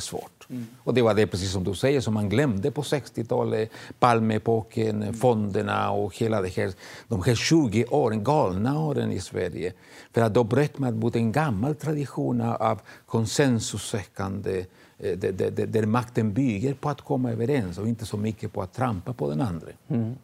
svårt. 0.00 0.46
Mm. 0.50 0.66
Och 0.78 0.94
det 0.94 1.02
var 1.02 1.14
det, 1.14 1.26
precis 1.26 1.52
som 1.52 1.64
du 1.64 1.74
säger, 1.74 2.00
som 2.00 2.14
man 2.14 2.28
glömde 2.28 2.70
på 2.70 2.82
60-talet. 2.82 3.70
Palmeepoken, 3.98 5.02
mm. 5.02 5.14
fonderna 5.14 5.90
och 5.90 6.16
hela 6.16 6.42
det 6.42 6.48
här, 6.48 6.72
de 7.08 7.22
här 7.22 7.34
20 7.34 7.84
åren, 7.84 8.24
galna 8.24 8.80
åren 8.80 9.12
i 9.12 9.20
Sverige. 9.20 9.72
För 10.12 10.22
att 10.22 10.34
då 10.34 10.44
bröt 10.44 10.78
man 10.78 10.98
mot 10.98 11.16
en 11.16 11.32
gammal 11.32 11.74
tradition 11.74 12.40
av 12.40 12.80
konsensussökande 13.06 14.64
eh, 14.98 15.18
där, 15.18 15.86
makten 15.86 16.32
bygger 16.32 16.74
på 16.74 16.88
att 16.88 17.00
komma 17.00 17.32
överens 17.32 17.78
och 17.78 17.88
inte 17.88 18.06
så 18.06 18.16
mycket 18.16 18.52
på 18.52 18.62
att 18.62 18.74
trampa 18.74 19.12
på 19.12 19.30
den 19.30 19.40
andra. 19.40 19.68
Mm. 19.88 20.14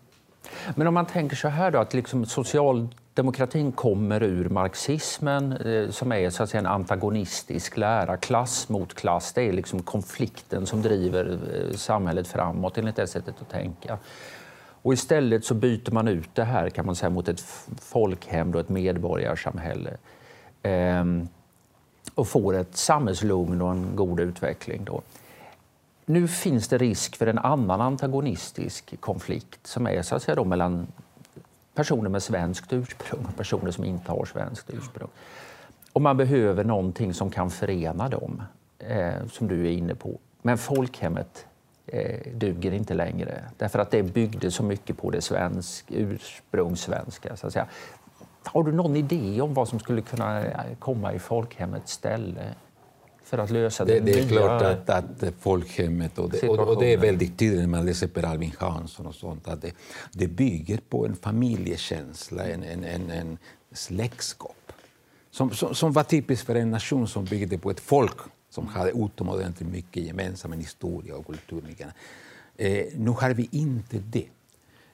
Men 0.76 0.86
om 0.86 0.94
man 0.94 1.06
tänker 1.06 1.36
så 1.36 1.48
här 1.48 1.70
då, 1.70 1.78
att 1.78 1.94
liksom 1.94 2.26
social 2.26 2.88
Demokratin 3.18 3.72
kommer 3.72 4.22
ur 4.22 4.48
marxismen 4.48 5.52
eh, 5.52 5.90
som 5.90 6.12
är 6.12 6.30
så 6.30 6.42
att 6.42 6.50
säga, 6.50 6.58
en 6.58 6.66
antagonistisk 6.66 7.76
lära. 7.76 8.16
Klass 8.16 8.68
mot 8.68 8.94
klass, 8.94 9.32
det 9.32 9.42
är 9.42 9.52
liksom 9.52 9.82
konflikten 9.82 10.66
som 10.66 10.82
driver 10.82 11.38
eh, 11.54 11.76
samhället 11.76 12.28
framåt 12.28 12.78
enligt 12.78 12.96
det 12.96 13.06
sättet 13.06 13.34
att 13.40 13.48
tänka. 13.48 13.98
Och 14.82 14.92
istället 14.92 15.44
så 15.44 15.54
byter 15.54 15.90
man 15.90 16.08
ut 16.08 16.28
det 16.34 16.44
här 16.44 16.70
kan 16.70 16.86
man 16.86 16.96
säga, 16.96 17.10
mot 17.10 17.28
ett 17.28 17.40
folkhem 17.80 18.54
och 18.54 18.60
ett 18.60 18.68
medborgarsamhälle. 18.68 19.96
Ehm, 20.62 21.28
och 22.14 22.28
får 22.28 22.54
ett 22.54 22.76
samhällslugn 22.76 23.62
och 23.62 23.70
en 23.70 23.96
god 23.96 24.20
utveckling. 24.20 24.84
Då. 24.84 25.02
Nu 26.06 26.28
finns 26.28 26.68
det 26.68 26.78
risk 26.78 27.16
för 27.16 27.26
en 27.26 27.38
annan 27.38 27.80
antagonistisk 27.80 29.00
konflikt 29.00 29.66
som 29.66 29.86
är 29.86 30.02
så 30.02 30.16
att 30.16 30.22
säga, 30.22 30.34
då, 30.34 30.44
mellan 30.44 30.86
personer 31.78 32.10
med 32.10 32.22
svenskt 32.22 32.72
ursprung 32.72 33.26
och 33.28 33.36
personer 33.36 33.70
som 33.70 33.84
inte 33.84 34.10
har 34.10 34.24
svenskt 34.24 34.70
ursprung. 34.70 35.08
Och 35.92 36.02
man 36.02 36.16
behöver 36.16 36.64
någonting 36.64 37.14
som 37.14 37.30
kan 37.30 37.50
förena 37.50 38.08
dem, 38.08 38.42
eh, 38.78 39.26
som 39.30 39.48
du 39.48 39.66
är 39.66 39.70
inne 39.70 39.94
på. 39.94 40.18
Men 40.42 40.58
folkhemmet 40.58 41.46
eh, 41.86 42.32
duger 42.34 42.72
inte 42.72 42.94
längre 42.94 43.44
därför 43.56 43.78
att 43.78 43.90
det 43.90 44.02
byggde 44.02 44.50
så 44.50 44.62
mycket 44.62 44.96
på 44.96 45.10
det 45.10 45.20
svensk, 45.20 45.84
ursprungssvenska. 45.88 47.36
Så 47.36 47.46
att 47.46 47.52
säga. 47.52 47.66
Har 48.44 48.62
du 48.62 48.72
någon 48.72 48.96
idé 48.96 49.40
om 49.40 49.54
vad 49.54 49.68
som 49.68 49.78
skulle 49.78 50.02
kunna 50.02 50.44
eh, 50.44 50.76
komma 50.78 51.12
i 51.12 51.18
folkhemmets 51.18 51.92
ställe? 51.92 52.54
För 53.28 53.38
att 53.38 53.50
lösa 53.50 53.84
det, 53.84 54.00
det 54.00 54.12
är 54.12 54.24
nya 54.24 54.28
klart 54.28 54.62
att, 54.62 54.90
att 54.90 55.34
folkhemmet, 55.40 56.18
och 56.18 56.30
det, 56.30 56.48
och, 56.48 56.80
det 56.80 56.92
är 56.92 56.96
väldigt 56.96 57.38
tydligt 57.38 57.60
när 57.60 57.66
man 57.66 57.86
läser 57.86 58.06
Per 58.06 58.22
Albin 58.22 58.52
Hansson 58.58 59.06
och 59.06 59.14
sånt, 59.14 59.48
att 59.48 59.62
det, 59.62 59.72
det 60.12 60.26
bygger 60.26 60.80
på 60.88 61.06
en 61.06 61.16
familjekänsla, 61.16 62.44
en, 62.44 62.62
en, 62.62 62.84
en, 62.84 63.10
en 63.10 63.38
släktskap. 63.72 64.72
Som, 65.30 65.50
som, 65.50 65.74
som, 65.74 65.92
var 65.92 66.02
typiskt 66.02 66.46
för 66.46 66.54
en 66.54 66.70
nation 66.70 67.08
som 67.08 67.24
byggde 67.24 67.58
på 67.58 67.70
ett 67.70 67.80
folk 67.80 68.16
som 68.50 68.66
hade 68.66 68.90
utomordentligt 68.90 69.68
mycket 69.68 70.02
gemensamt, 70.02 70.54
historia 70.54 71.16
och 71.16 71.26
kultur. 71.26 71.76
Eh, 72.56 72.86
nu 72.96 73.10
har 73.10 73.34
vi 73.34 73.48
inte 73.52 73.98
det. 73.98 74.28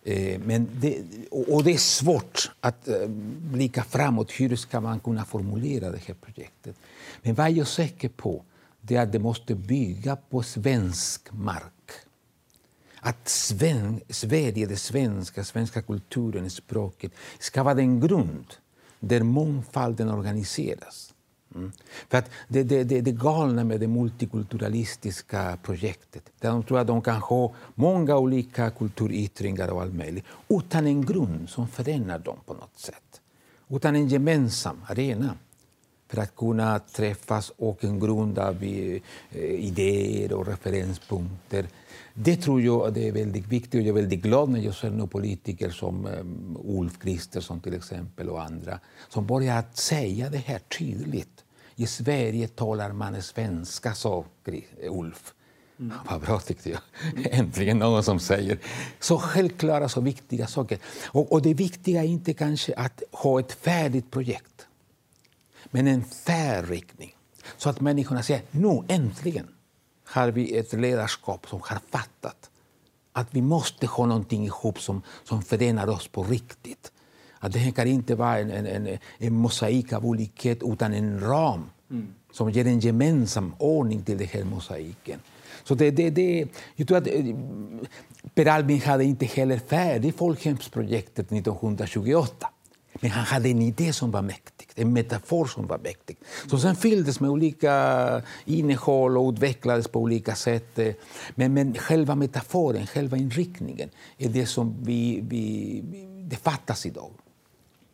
Eh, 0.04 0.40
men 0.40 0.68
det, 0.80 1.02
och 1.30 1.64
det 1.64 1.72
är 1.72 1.78
svårt 1.78 2.50
att 2.60 2.88
eh, 2.88 3.06
blicka 3.52 3.84
framåt. 3.84 4.30
Hur 4.30 4.56
ska 4.56 4.80
man 4.80 5.00
kunna 5.00 5.24
formulera 5.24 5.90
det 5.90 6.00
här 6.06 6.14
projektet? 6.14 6.76
Men 7.22 7.34
vad 7.34 7.50
jag 7.50 7.58
är 7.58 7.64
säker 7.64 8.08
på 8.08 8.44
är 8.88 9.00
att 9.00 9.12
det 9.12 9.18
måste 9.18 9.54
bygga 9.54 10.16
på 10.16 10.42
svensk 10.42 11.32
mark. 11.32 11.90
Att 13.00 13.28
Sven, 13.28 14.00
Sverige, 14.08 14.66
det 14.66 14.76
svenska, 14.76 15.44
svenska 15.44 15.82
kulturen, 15.82 16.50
språket 16.50 17.12
ska 17.38 17.62
vara 17.62 17.74
den 17.74 18.00
grund 18.00 18.46
där 19.00 19.22
mångfalden 19.22 20.10
organiseras. 20.10 21.13
Mm. 21.54 21.72
För 22.08 22.18
att 22.18 22.30
det, 22.48 22.62
det, 22.62 22.84
det, 22.84 23.00
det 23.00 23.12
galna 23.12 23.64
med 23.64 23.80
det 23.80 23.88
multikulturalistiska 23.88 25.58
projektet 25.62 26.30
där 26.40 26.50
de 26.50 26.62
tror 26.62 26.78
att 26.78 26.86
de 26.86 27.02
kan 27.02 27.20
ha 27.20 27.54
många 27.74 28.16
olika 28.16 28.70
kulturyttringar 28.70 29.68
och 29.68 29.82
allt 29.82 29.94
möjligt 29.94 30.24
utan 30.48 30.86
en 30.86 31.06
grund 31.06 31.48
som 31.48 31.68
förenar 31.68 32.18
dem 32.18 32.36
på 32.46 32.54
något 32.54 32.78
sätt. 32.78 33.20
Utan 33.68 33.96
en 33.96 34.08
gemensam 34.08 34.84
arena 34.86 35.36
för 36.14 36.22
att 36.22 36.36
kunna 36.36 36.78
träffas 36.78 37.52
och 37.56 37.84
en 37.84 38.00
grund 38.00 38.38
av 38.38 38.62
eh, 38.62 39.00
idéer 39.40 40.32
och 40.32 40.46
referenspunkter. 40.46 41.66
Det 42.14 42.36
tror 42.36 42.62
jag 42.62 42.94
det 42.94 43.08
är 43.08 43.12
väldigt 43.12 43.46
viktigt 43.46 43.74
och 43.74 43.80
jag 43.80 43.88
är 43.88 44.02
väldigt 44.02 44.22
glad 44.22 44.48
när 44.48 44.60
jag 44.60 44.74
ser 44.74 45.06
politiker 45.06 45.70
som 45.70 46.06
um, 46.06 46.58
Ulf 46.64 46.98
Kristersson 46.98 47.60
till 47.60 47.74
exempel 47.74 48.28
och 48.28 48.42
andra 48.42 48.80
som 49.08 49.26
börjar 49.26 49.58
att 49.58 49.76
säga 49.76 50.30
det 50.30 50.38
här 50.38 50.58
tydligt. 50.78 51.44
I 51.76 51.86
Sverige 51.86 52.48
talar 52.48 52.92
man 52.92 53.22
svenska, 53.22 53.94
sa 53.94 54.24
Ulf. 54.90 55.34
Mm. 55.80 55.96
Vad 56.10 56.20
bra, 56.20 56.40
tyckte 56.40 56.70
jag. 56.70 56.80
Äntligen 57.30 57.78
någon 57.78 58.04
som 58.04 58.20
säger 58.20 58.58
så 59.00 59.18
självklara, 59.18 59.88
så 59.88 60.00
viktiga 60.00 60.46
saker. 60.46 60.78
Och, 61.06 61.32
och 61.32 61.42
det 61.42 61.54
viktiga 61.54 62.02
är 62.02 62.06
inte 62.06 62.32
kanske 62.34 62.74
att 62.74 63.02
ha 63.12 63.40
ett 63.40 63.52
färdigt 63.52 64.10
projekt 64.10 64.53
men 65.74 65.86
en 65.86 66.04
färdriktning. 66.04 67.16
Så 67.56 67.68
att 67.68 67.80
människorna 67.80 68.22
säger 68.22 68.42
nu 68.50 68.82
äntligen 68.88 69.46
har 70.04 70.28
vi 70.28 70.56
ett 70.56 70.72
ledarskap 70.72 71.46
som 71.48 71.60
har 71.64 71.78
fattat 71.90 72.50
att 73.12 73.28
vi 73.30 73.42
måste 73.42 73.86
ha 73.86 74.06
någonting 74.06 74.44
ihop 74.44 74.80
som, 74.80 75.02
som 75.24 75.42
förenar 75.42 75.88
oss 75.88 76.08
på 76.08 76.22
riktigt. 76.22 76.92
Att 77.38 77.52
det 77.52 77.72
kan 77.72 77.86
inte 77.86 78.14
vara 78.14 78.38
en, 78.38 78.50
en, 78.50 78.66
en, 78.66 78.98
en 79.18 79.32
mosaik 79.34 79.92
av 79.92 80.06
olikhet 80.06 80.58
utan 80.62 80.94
en 80.94 81.20
ram 81.20 81.70
mm. 81.90 82.14
som 82.32 82.50
ger 82.50 82.66
en 82.66 82.80
gemensam 82.80 83.54
ordning 83.58 84.02
till 84.02 84.18
den 84.18 84.28
här 84.28 84.44
mosaiken. 84.44 85.20
Så 85.64 85.74
det, 85.74 85.90
det, 85.90 86.10
det, 86.10 86.46
jag 86.76 86.88
tror 86.88 86.98
att 86.98 87.06
eh, 87.06 87.36
Per 88.34 88.46
Albin 88.46 88.80
hade 88.80 89.04
inte 89.04 89.26
heller 89.26 89.58
färdigt 89.58 90.16
folkhemsprojektet 90.16 91.32
1928. 91.32 92.48
Men 93.00 93.10
han 93.10 93.24
hade 93.24 93.48
en 93.48 93.62
idé 93.62 93.92
som 93.92 94.10
var 94.10 94.22
mäktig, 94.22 94.68
en 94.74 94.92
metafor 94.92 95.46
som 95.46 95.66
var 95.66 95.78
mäktig. 95.78 96.16
Som 96.46 96.58
sen 96.58 96.76
fylldes 96.76 97.20
med 97.20 97.30
olika 97.30 98.22
innehåll 98.44 99.18
och 99.18 99.32
utvecklades 99.32 99.88
på 99.88 100.00
olika 100.00 100.34
sätt. 100.34 100.78
Men, 101.34 101.54
men 101.54 101.74
själva 101.74 102.14
metaforen, 102.14 102.86
själva 102.86 103.16
inriktningen, 103.16 103.90
är 104.18 104.28
det 104.28 104.46
som 104.46 104.76
vi, 104.82 105.20
vi, 105.28 105.80
det 106.30 106.36
fattas 106.36 106.86
idag. 106.86 107.10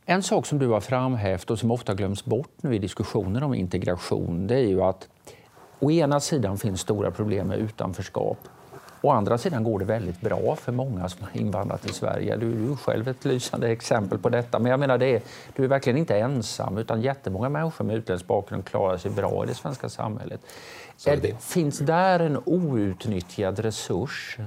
En 0.04 0.22
sak 0.22 0.46
som 0.46 0.58
du 0.58 0.68
har 0.68 0.80
framhävt 0.80 1.50
och 1.50 1.58
som 1.58 1.70
ofta 1.70 1.94
glöms 1.94 2.24
bort 2.24 2.52
nu 2.62 2.74
i 2.74 2.78
diskussioner 2.78 3.42
om 3.42 3.54
integration, 3.54 4.46
det 4.46 4.54
är 4.54 4.68
ju 4.68 4.82
att 4.82 5.08
å 5.78 5.90
ena 5.90 6.20
sidan 6.20 6.58
finns 6.58 6.80
stora 6.80 7.10
problem 7.10 7.48
med 7.48 7.58
utanförskap 7.58 8.38
Å 9.02 9.10
andra 9.10 9.38
sidan 9.38 9.64
går 9.64 9.78
det 9.78 9.84
väldigt 9.84 10.20
bra 10.20 10.56
för 10.56 10.72
många 10.72 11.08
som 11.08 11.22
har 11.22 11.40
invandrat 11.40 11.82
till 11.82 11.94
Sverige. 11.94 12.36
Du 12.36 12.72
är 12.72 12.76
själv 12.76 13.08
ett 13.08 13.24
lysande 13.24 13.68
exempel 13.68 14.18
på 14.18 14.28
detta. 14.28 14.58
Men 14.58 14.70
jag 14.70 14.80
menar, 14.80 14.98
det 14.98 15.06
är, 15.06 15.22
du 15.56 15.64
är 15.64 15.68
verkligen 15.68 15.98
inte 15.98 16.16
ensam, 16.16 16.78
utan 16.78 17.02
jättemånga 17.02 17.48
människor 17.48 17.84
med 17.84 17.96
utländsk 17.96 18.26
bakgrund 18.26 18.64
klarar 18.64 18.98
sig 18.98 19.10
bra 19.10 19.44
i 19.44 19.46
det 19.46 19.54
svenska 19.54 19.88
samhället. 19.88 20.40
Är, 21.06 21.16
det. 21.16 21.42
Finns 21.42 21.78
där 21.78 22.20
en 22.20 22.38
outnyttjad 22.44 23.58
resurs 23.58 24.38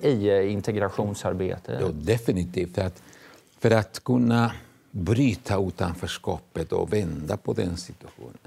i 0.00 0.28
eh, 0.28 0.52
integrationsarbetet? 0.52 1.80
Ja, 1.80 1.88
definitivt. 1.92 2.74
För 2.74 2.82
att, 2.82 3.02
för 3.58 3.70
att 3.70 4.04
kunna 4.04 4.52
bryta 4.90 5.60
utanförskapet 5.60 6.72
och 6.72 6.92
vända 6.92 7.36
på 7.36 7.52
den 7.52 7.76
situationen, 7.76 8.38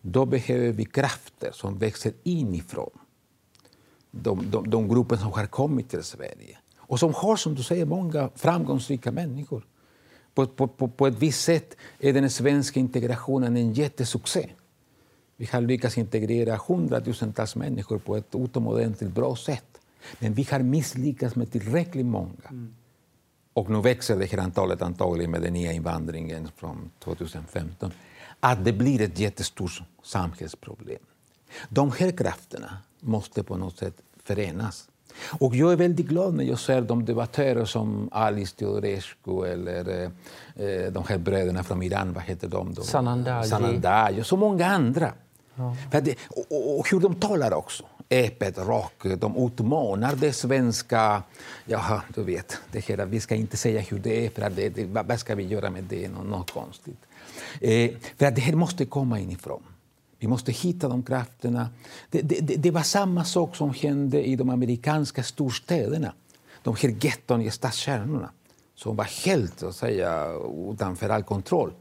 då 0.00 0.26
behöver 0.26 0.72
vi 0.72 0.84
krafter 0.84 1.50
som 1.52 1.78
växer 1.78 2.12
inifrån 2.22 2.90
de, 4.10 4.50
de, 4.50 4.70
de 4.70 4.88
grupper 4.88 5.16
som 5.16 5.32
har 5.32 5.46
kommit 5.46 5.90
till 5.90 6.02
Sverige 6.02 6.58
och 6.76 6.98
som 6.98 7.14
har, 7.14 7.36
som 7.36 7.54
du 7.54 7.62
säger, 7.62 7.86
många 7.86 8.30
framgångsrika 8.34 9.12
människor. 9.12 9.66
På, 10.34 10.46
på, 10.46 10.68
på, 10.68 10.88
på 10.88 11.06
ett 11.06 11.18
visst 11.18 11.44
sätt 11.44 11.76
är 11.98 12.12
den 12.12 12.30
svenska 12.30 12.80
integrationen 12.80 13.56
en 13.56 13.72
jättesuccé. 13.72 14.50
Vi 15.36 15.46
har 15.52 15.60
lyckats 15.60 15.98
integrera 15.98 16.60
hundratusentals 16.68 17.56
människor 17.56 17.98
på 17.98 18.16
ett 18.16 18.34
utomordentligt 18.34 19.10
bra 19.10 19.36
sätt. 19.36 19.80
Men 20.18 20.34
vi 20.34 20.46
har 20.50 20.60
misslyckats 20.60 21.36
med 21.36 21.52
tillräckligt 21.52 22.06
många. 22.06 22.48
Mm. 22.50 22.74
Och 23.52 23.70
nu 23.70 23.80
växer 23.80 24.18
det 24.18 24.26
här 24.26 24.38
antalet 24.38 24.82
antagligen 24.82 25.30
med 25.30 25.42
den 25.42 25.52
nya 25.52 25.72
invandringen 25.72 26.48
från 26.56 26.90
2015. 26.98 27.92
Att 28.40 28.64
det 28.64 28.72
blir 28.72 29.00
ett 29.00 29.18
jättestort 29.18 29.82
samhällsproblem. 30.02 31.02
De 31.68 31.92
här 31.92 32.10
krafterna 32.10 32.78
måste 33.00 33.42
på 33.42 33.56
något 33.56 33.78
sätt 33.78 33.94
förenas. 34.24 34.88
Och 35.40 35.56
jag 35.56 35.72
är 35.72 35.76
väldigt 35.76 36.06
glad 36.06 36.34
när 36.34 36.44
jag 36.44 36.58
ser 36.58 36.80
de 36.80 37.04
debattörer 37.04 37.64
som 37.64 38.08
Alice 38.12 38.56
Teodorescu 38.56 39.44
eller 39.44 40.10
eh, 40.56 40.92
de 40.92 41.04
här 41.08 41.18
bröderna 41.18 41.64
från 41.64 41.82
Iran, 41.82 42.12
vad 42.12 42.22
heter 42.22 42.48
de? 42.48 42.74
Då? 42.74 42.82
Sanandaji. 42.82 43.48
Sanandaji 43.48 44.20
och 44.20 44.26
så 44.26 44.36
många 44.36 44.66
andra. 44.66 45.12
Ja. 45.54 46.00
Det, 46.00 46.14
och, 46.50 46.78
och, 46.78 46.90
hur 46.90 47.00
de 47.00 47.14
talar 47.14 47.54
också. 47.54 47.84
Öppet, 48.10 48.58
rakt. 48.58 49.20
De 49.20 49.46
utmanar 49.46 50.16
det 50.16 50.32
svenska... 50.32 51.22
Jaha, 51.64 52.02
du 52.14 52.22
vet, 52.22 52.58
det 52.72 52.88
här, 52.88 53.06
vi 53.06 53.20
ska 53.20 53.34
inte 53.34 53.56
säga 53.56 53.80
hur 53.80 53.98
det 53.98 54.26
är, 54.26 54.30
för 54.30 54.50
det, 54.50 54.68
det, 54.68 54.84
vad 54.84 55.20
ska 55.20 55.34
vi 55.34 55.46
göra 55.46 55.70
med 55.70 55.84
det? 55.84 56.08
Något, 56.08 56.26
något 56.26 56.50
konstigt. 56.50 56.98
Eh, 57.60 57.90
för 58.16 58.26
att 58.26 58.34
det 58.34 58.40
här 58.40 58.54
måste 58.54 58.84
komma 58.84 59.20
inifrån. 59.20 59.62
Vi 60.18 60.28
måste 60.28 60.52
hitta 60.52 60.88
de 60.88 61.02
krafterna. 61.02 61.68
Det, 62.10 62.22
det, 62.22 62.56
det, 62.56 62.70
var 62.70 62.82
samma 62.82 63.24
sak 63.24 63.56
som 63.56 63.74
hände 63.74 64.28
i 64.28 64.36
de 64.36 64.50
amerikanska 64.50 65.22
storstäderna. 65.22 66.12
De 66.62 66.76
här 66.82 66.96
getton 67.00 67.42
i 67.42 67.50
stadskärnorna 67.50 68.30
som 68.74 68.96
var 68.96 69.04
helt 69.04 69.62
att 69.62 69.76
säga, 69.76 70.32
utanför 70.72 71.08
all 71.08 71.22
kontroll. 71.22 71.72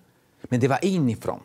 Men 0.44 0.60
det 0.60 0.68
var 0.68 0.86
inifrån. 0.86 1.40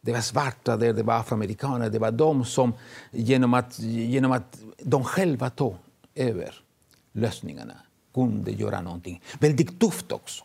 Det 0.00 0.12
var 0.12 0.20
svarta 0.20 0.76
där, 0.76 0.92
det 0.92 1.02
var 1.02 1.14
afroamerikaner. 1.14 1.90
Det 1.90 1.98
var 1.98 2.10
de 2.10 2.44
som 2.44 2.72
genom 3.10 3.54
att, 3.54 3.78
genom 3.78 4.32
att 4.32 4.58
de 4.78 5.04
själva 5.04 5.50
tog 5.50 5.74
över 6.14 6.54
lösningarna 7.12 7.74
kunde 8.14 8.50
göra 8.50 8.80
någonting. 8.80 9.22
Väldigt 9.38 9.80
tufft 9.80 10.12
också. 10.12 10.44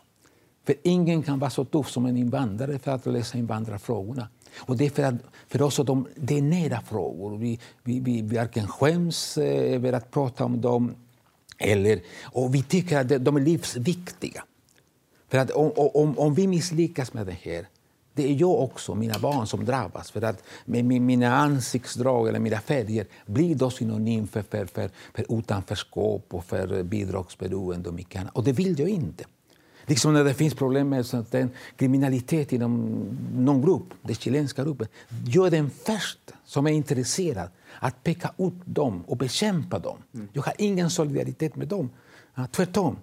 För 0.66 0.74
ingen 0.82 1.22
kan 1.22 1.38
vara 1.38 1.50
så 1.50 1.64
tuff 1.64 1.90
som 1.90 2.06
en 2.06 2.16
invandrare 2.16 2.78
för 2.78 2.90
att 2.90 3.06
lösa 3.06 3.38
invandrarfrågorna. 3.38 4.28
Och 4.58 4.76
det 4.76 4.86
är 4.86 4.90
för, 4.90 5.02
att, 5.02 5.14
för 5.48 5.62
oss 5.62 5.80
att 5.80 5.86
de, 5.86 6.08
det 6.16 6.38
är 6.38 6.42
nära 6.42 6.80
frågor. 6.80 7.38
Vi, 7.38 7.60
vi, 7.82 8.00
vi 8.00 8.22
varken 8.22 8.68
skäms 8.68 9.38
eh, 9.38 9.74
över 9.74 9.92
att 9.92 10.10
prata 10.10 10.44
om 10.44 10.60
dem 10.60 10.94
eller, 11.58 12.00
och 12.22 12.54
vi 12.54 12.62
tycker 12.62 12.98
att 12.98 13.24
de 13.24 13.36
är 13.36 13.40
livsviktiga. 13.40 14.44
För 15.28 15.38
att 15.38 15.50
om, 15.50 15.72
om, 15.76 16.18
om 16.18 16.34
vi 16.34 16.46
misslyckas 16.46 17.12
med 17.12 17.26
det 17.26 17.36
här 17.42 17.66
det 18.14 18.30
är 18.30 18.34
jag 18.40 18.60
också, 18.60 18.94
mina 18.94 19.18
barn, 19.18 19.46
som 19.46 19.64
drabbas. 19.64 20.10
För 20.10 20.22
att 20.22 20.42
med 20.64 20.84
mina 20.84 21.36
ansiktsdrag 21.36 22.28
eller 22.28 22.38
mina 22.38 22.60
färger 22.60 23.06
blir 23.26 23.54
då 23.54 23.70
synonym 23.70 24.26
för, 24.26 24.42
för, 24.42 24.66
för, 24.66 24.90
för 25.14 25.38
utanförskap 25.38 26.26
och 26.30 26.44
för 26.44 26.82
bidragsberoende 26.82 27.88
och 27.88 27.94
mycket 27.94 28.20
annat. 28.20 28.36
Och 28.36 28.44
det 28.44 28.52
vill 28.52 28.80
jag 28.80 28.88
inte. 28.88 29.24
Liksom 29.86 30.14
när 30.14 30.24
det 30.24 30.34
finns 30.34 30.54
problem 30.54 30.88
med 30.88 31.06
sånt, 31.06 31.34
kriminalitet 31.76 32.52
inom 32.52 33.00
någon 33.34 33.62
grupp, 33.62 33.94
den 34.02 34.14
chilenska 34.14 34.64
gruppen. 34.64 34.88
Jag 35.26 35.46
är 35.46 35.50
den 35.50 35.70
första 35.70 36.34
som 36.44 36.66
är 36.66 36.70
intresserad 36.70 37.48
att 37.78 38.02
peka 38.02 38.32
ut 38.38 38.54
dem 38.64 39.04
och 39.06 39.16
bekämpa 39.16 39.78
dem. 39.78 39.98
Mm. 40.14 40.28
Jag 40.32 40.42
har 40.42 40.54
ingen 40.58 40.90
solidaritet 40.90 41.56
med 41.56 41.68
dem. 41.68 41.90
Ja, 42.34 42.46
tvärtom. 42.50 42.96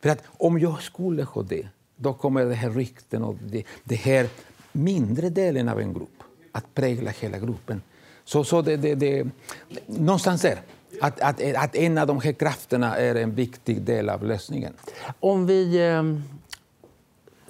För 0.00 0.08
att 0.08 0.22
om 0.26 0.58
jag 0.58 0.82
skulle 0.82 1.22
ha 1.22 1.42
det, 1.42 1.68
då 1.96 2.14
kommer 2.14 2.44
det 2.44 2.54
här 2.54 2.70
rykten 2.70 3.24
och 3.24 3.36
det, 3.50 3.64
det 3.84 3.94
här 3.94 4.28
mindre 4.72 5.30
delen 5.30 5.68
av 5.68 5.80
en 5.80 5.92
grupp 5.92 6.22
att 6.52 6.74
prägla 6.74 7.10
hela 7.10 7.38
gruppen. 7.38 7.82
Så, 8.24 8.44
så 8.44 8.62
det, 8.62 8.76
det, 8.76 8.94
det, 8.94 9.26
någonstans 9.86 10.42
där. 10.42 10.60
Att, 11.00 11.20
att, 11.20 11.54
att 11.56 11.76
en 11.76 11.98
av 11.98 12.06
de 12.06 12.20
här 12.20 12.32
krafterna 12.32 12.96
är 12.96 13.14
en 13.14 13.34
viktig 13.34 13.82
del 13.82 14.08
av 14.08 14.24
lösningen. 14.24 14.72
Om 15.20 15.46
vi 15.46 15.88
eh, 15.88 16.02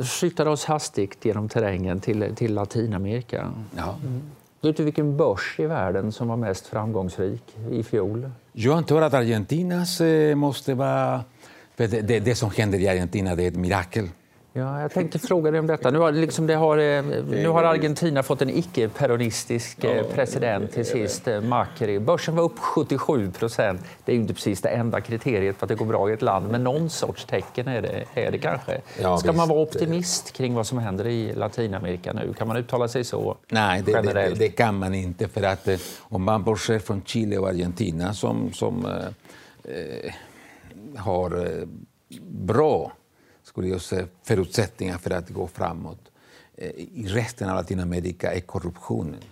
flyttar 0.04 0.46
oss 0.46 0.64
hastigt 0.64 1.24
genom 1.24 1.48
terrängen 1.48 2.00
till, 2.00 2.34
till 2.36 2.54
Latinamerika. 2.54 3.52
Ja. 3.76 3.98
Mm. 4.02 4.22
Vet 4.60 4.76
du 4.76 4.84
vilken 4.84 5.16
börs 5.16 5.56
i 5.58 5.66
världen 5.66 6.12
som 6.12 6.28
var 6.28 6.36
mest 6.36 6.66
framgångsrik 6.66 7.56
i 7.70 7.82
fjol? 7.82 8.30
Jag 8.52 8.76
antar 8.76 9.02
att 9.02 9.14
Argentinas 9.14 10.00
eh, 10.00 10.34
måste 10.34 10.74
vara... 10.74 11.24
Det, 11.76 11.86
det, 11.86 12.20
det, 12.20 12.34
som 12.34 12.50
händer 12.50 12.78
i 12.78 12.88
Argentina 12.88 13.34
det 13.34 13.44
är 13.44 13.48
ett 13.48 13.56
mirakel. 13.56 14.08
Ja, 14.54 14.80
jag 14.80 14.90
tänkte 14.90 15.18
fråga 15.18 15.50
dig 15.50 15.60
om 15.60 15.66
detta. 15.66 15.90
Nu 15.90 15.98
har, 15.98 16.12
liksom 16.12 16.46
det 16.46 16.54
har, 16.54 16.78
eh, 16.78 17.02
nu 17.28 17.48
har 17.48 17.64
Argentina 17.64 18.22
fått 18.22 18.42
en 18.42 18.50
icke-peronistisk 18.50 19.84
eh, 19.84 20.06
president 20.06 20.72
till 20.72 20.86
sist, 20.86 21.28
eh, 21.28 21.40
Macri. 21.40 22.00
Börsen 22.00 22.36
var 22.36 22.42
upp 22.42 22.58
77 22.58 23.30
procent. 23.30 23.80
Det 24.04 24.12
är 24.12 24.16
inte 24.16 24.34
precis 24.34 24.60
det 24.60 24.68
enda 24.68 25.00
kriteriet 25.00 25.56
för 25.56 25.66
att 25.66 25.68
det 25.68 25.74
går 25.74 25.86
bra 25.86 26.10
i 26.10 26.12
ett 26.12 26.22
land, 26.22 26.50
men 26.50 26.64
någon 26.64 26.90
sorts 26.90 27.24
tecken 27.24 27.68
är 27.68 27.82
det, 27.82 28.04
är 28.14 28.30
det 28.30 28.38
kanske. 28.38 28.80
Ja, 29.00 29.18
Ska 29.18 29.32
man 29.32 29.48
vara 29.48 29.60
optimist 29.60 30.32
kring 30.32 30.54
vad 30.54 30.66
som 30.66 30.78
händer 30.78 31.06
i 31.06 31.34
Latinamerika 31.34 32.12
nu? 32.12 32.34
Kan 32.38 32.48
man 32.48 32.56
uttala 32.56 32.88
sig 32.88 33.04
så 33.04 33.36
Nej, 33.48 33.82
det, 33.82 34.02
det, 34.02 34.34
det 34.38 34.48
kan 34.48 34.78
man 34.78 34.94
inte. 34.94 35.28
För 35.28 35.42
att 35.42 35.68
om 36.00 36.22
man 36.22 36.42
bortser 36.42 36.78
från 36.78 37.02
Chile 37.04 37.38
och 37.38 37.48
Argentina 37.48 38.14
som, 38.14 38.52
som 38.52 38.86
eh, 39.64 40.12
har 40.96 41.46
bra 42.30 42.92
skulle 43.52 43.68
jag 43.68 43.80
säga, 43.80 44.06
förutsättningar 44.22 44.98
för 44.98 45.10
att 45.10 45.30
gå 45.30 45.48
framåt. 45.48 46.10
Eh, 46.54 46.70
I 46.70 47.06
resten 47.08 47.48
av 47.48 47.56
Latinamerika 47.56 48.32
är 48.32 48.40
korruptionen 48.40 49.24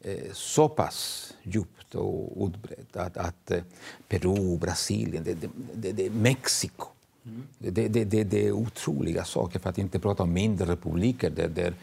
eh, 0.00 0.32
så 0.32 0.68
pass 0.68 1.28
djupt 1.42 1.94
och 1.94 2.46
utbredd 2.46 2.86
att, 2.92 3.16
att 3.16 3.50
eh, 3.50 3.62
Peru, 4.08 4.58
Brasilien, 4.58 5.24
det, 5.24 5.34
det, 5.74 5.92
det, 5.92 6.10
Mexiko 6.10 6.86
Mm. 7.26 7.42
Det, 7.58 7.88
det, 7.88 8.04
det, 8.04 8.24
det, 8.24 8.46
är 8.46 8.52
otroliga 8.52 9.24
saker, 9.24 9.58
för 9.58 9.70
att 9.70 9.78
inte 9.78 9.98
prata 9.98 10.22
om 10.22 10.32
mindre 10.32 10.72
republiker 10.72 11.30
där, 11.30 11.48
där 11.48 11.74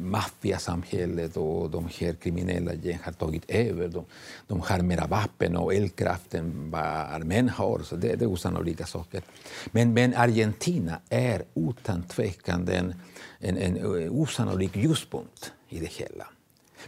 maffiasamhället 0.00 1.36
och 1.36 1.70
de 1.70 1.88
här 1.98 2.14
kriminella 2.14 2.74
gängen 2.74 3.00
har 3.04 3.12
tagit 3.12 3.50
över. 3.50 3.88
De, 3.88 4.04
de 4.46 4.60
har 4.60 4.80
mera 4.82 5.06
vapen 5.06 5.56
och 5.56 5.74
eldkraft 5.74 6.34
än 6.34 6.70
vad 6.70 6.82
armén 6.82 7.48
har. 7.48 7.78
Så 7.78 7.96
det, 7.96 8.14
det 8.14 8.24
är 8.24 8.28
osannolika 8.28 8.86
saker. 8.86 9.22
Men, 9.70 9.94
men 9.94 10.14
Argentina 10.14 11.00
är 11.08 11.44
utan 11.54 12.02
tvekan 12.02 12.68
en, 12.68 12.94
en, 13.38 13.56
en 13.56 13.76
eh, 13.76 14.12
osannolik 14.12 14.76
ljuspunkt 14.76 15.52
i 15.68 15.78
det 15.78 15.90
hela. 15.92 16.26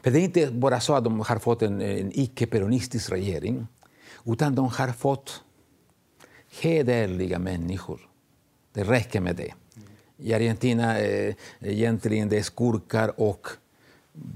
För 0.02 0.10
det 0.10 0.18
är 0.18 0.24
inte 0.24 0.50
bara 0.50 0.80
så 0.80 0.94
att 0.94 1.04
de 1.04 1.20
har 1.20 1.38
fått 1.38 1.62
en, 1.62 1.80
en 1.80 2.10
icke-peronistisk 2.14 3.12
regering, 3.12 3.66
utan 4.24 4.54
de 4.54 4.68
har 4.68 4.88
fått 4.88 5.42
hederliga 6.60 7.38
människor. 7.38 8.00
Det 8.72 8.84
räcker 8.84 9.20
med 9.20 9.36
det. 9.36 9.54
I 10.16 10.34
Argentina 10.34 10.98
är 10.98 11.34
egentligen 11.60 12.28
det 12.28 12.38
är 12.38 12.42
skurkar 12.42 13.20
och 13.20 13.48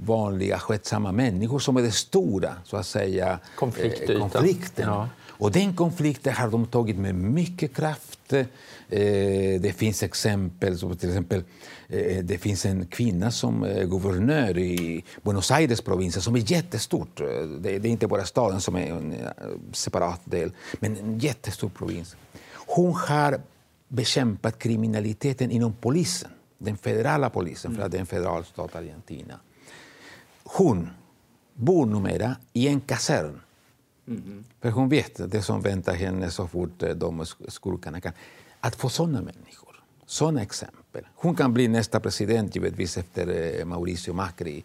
vanliga 0.04 0.58
skötsamma 0.58 1.12
människor 1.12 1.58
som 1.58 1.76
är 1.76 1.82
det 1.82 1.90
stora 1.90 2.54
så 2.64 2.76
att 2.76 2.86
säga, 2.86 3.38
konflikten. 3.56 4.86
Ja. 4.86 5.08
Och 5.38 5.52
den 5.52 5.76
konflikten 5.76 6.32
har 6.32 6.50
de 6.50 6.66
tagit 6.66 6.96
med 6.96 7.14
mycket 7.14 7.76
kraft. 7.76 8.15
Eh, 8.32 9.60
det 9.60 9.76
finns 9.76 10.02
exempel, 10.02 10.78
som 10.78 10.96
till 10.96 11.08
exempel 11.08 11.44
eh, 11.88 12.24
det 12.24 12.38
finns 12.38 12.66
en 12.66 12.86
kvinna 12.86 13.30
som 13.30 13.62
är 13.62 13.84
guvernör 13.84 14.58
i 14.58 15.04
Buenos 15.22 15.50
Aires 15.50 15.80
provinsen 15.80 16.22
som 16.22 16.34
är 16.36 16.52
jättestort. 16.52 17.20
Eh, 17.20 17.26
det 17.60 17.70
är 17.70 17.86
inte 17.86 18.06
bara 18.06 18.24
staden 18.24 18.60
som 18.60 18.76
är 18.76 18.86
en 18.86 19.12
eh, 19.12 19.28
separat 19.72 20.20
del, 20.24 20.52
men 20.80 20.96
en 20.96 21.18
jättestor 21.18 21.68
provins. 21.68 22.16
Hon 22.52 22.94
har 22.94 23.40
bekämpat 23.88 24.58
kriminaliteten 24.58 25.50
inom 25.50 25.72
polisen, 25.72 26.30
den 26.58 26.76
federala 26.76 27.30
polisen, 27.30 27.74
för 27.74 27.82
att 27.82 27.90
det 27.90 27.98
är 27.98 28.00
en 28.00 28.06
federal 28.06 28.44
stat, 28.44 28.76
Argentina. 28.76 29.40
Hon 30.44 30.90
bor 31.54 31.86
numera 31.86 32.36
i 32.52 32.68
en 32.68 32.80
kasern 32.80 33.40
Mm. 34.08 34.44
För 34.60 34.70
hon 34.70 34.88
vet 34.88 35.30
det 35.30 35.42
som 35.42 35.62
väntar 35.62 35.94
henne 35.94 36.30
så 36.30 36.46
fort 36.46 36.82
eh, 36.82 36.90
de 36.90 37.26
skurkarna 37.48 38.00
kan. 38.00 38.12
Att 38.60 38.76
få 38.76 38.88
såna 38.88 39.20
människor, 39.20 39.82
såna 40.06 40.42
exempel. 40.42 41.06
Hon 41.14 41.34
kan 41.34 41.54
bli 41.54 41.68
nästa 41.68 42.00
president 42.00 42.56
givetvis 42.56 42.96
efter 42.96 43.58
eh, 43.58 43.64
Mauricio 43.64 44.14
Macri. 44.14 44.64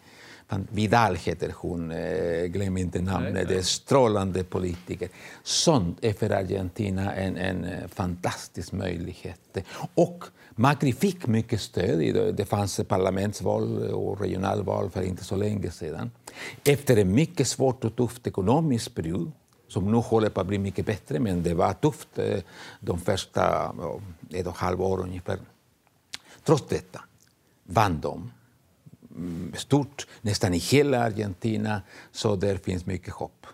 Vidal 0.70 1.16
heter 1.16 1.54
hon, 1.56 1.90
eh, 1.90 2.44
glöm 2.44 2.76
inte 2.76 3.02
namnet. 3.02 3.48
Det 3.48 3.58
är 3.58 3.62
strålande 3.62 4.44
politiker. 4.44 5.08
Sånt 5.42 6.04
är 6.04 6.12
för 6.12 6.30
Argentina 6.30 7.14
en, 7.14 7.36
en 7.36 7.88
fantastisk 7.88 8.72
möjlighet. 8.72 9.58
Och 9.94 10.24
Macri 10.56 10.92
fick 10.92 11.26
mycket 11.26 11.60
stöd. 11.60 12.34
Det 12.36 12.44
fanns 12.44 12.80
parlamentsval 12.88 13.90
och 13.90 14.20
regionalval 14.20 14.90
för 14.90 15.02
inte 15.02 15.24
så 15.24 15.36
länge 15.36 15.70
sedan. 15.70 16.10
Efter 16.64 16.96
en 16.96 17.14
mycket 17.14 17.48
svår 17.48 17.76
och 17.84 17.96
tuff 17.96 18.20
ekonomisk 18.24 18.94
period 18.94 19.32
som 19.68 19.92
nu 19.92 19.96
håller 19.96 20.28
på 20.28 20.40
att 20.40 20.46
bli 20.46 20.58
mycket 20.58 20.86
bättre, 20.86 21.20
men 21.20 21.42
det 21.42 21.54
var 21.54 21.72
tufft 21.72 22.18
eh, 22.18 22.38
de 22.80 23.00
första 23.00 23.74
ett 24.30 24.46
och 24.46 24.52
ett 24.52 24.58
halvt 24.58 24.80
år 24.80 25.00
ungefär. 25.00 25.38
Trots 26.44 26.68
detta 26.68 27.00
vann 27.64 28.00
de 28.00 28.32
mm, 29.16 29.52
stort, 29.56 30.06
nästan 30.20 30.54
i 30.54 30.58
hela 30.58 31.04
Argentina, 31.04 31.82
så 32.12 32.36
där 32.36 32.56
finns 32.56 32.86
mycket 32.86 33.14
hopp. 33.14 33.46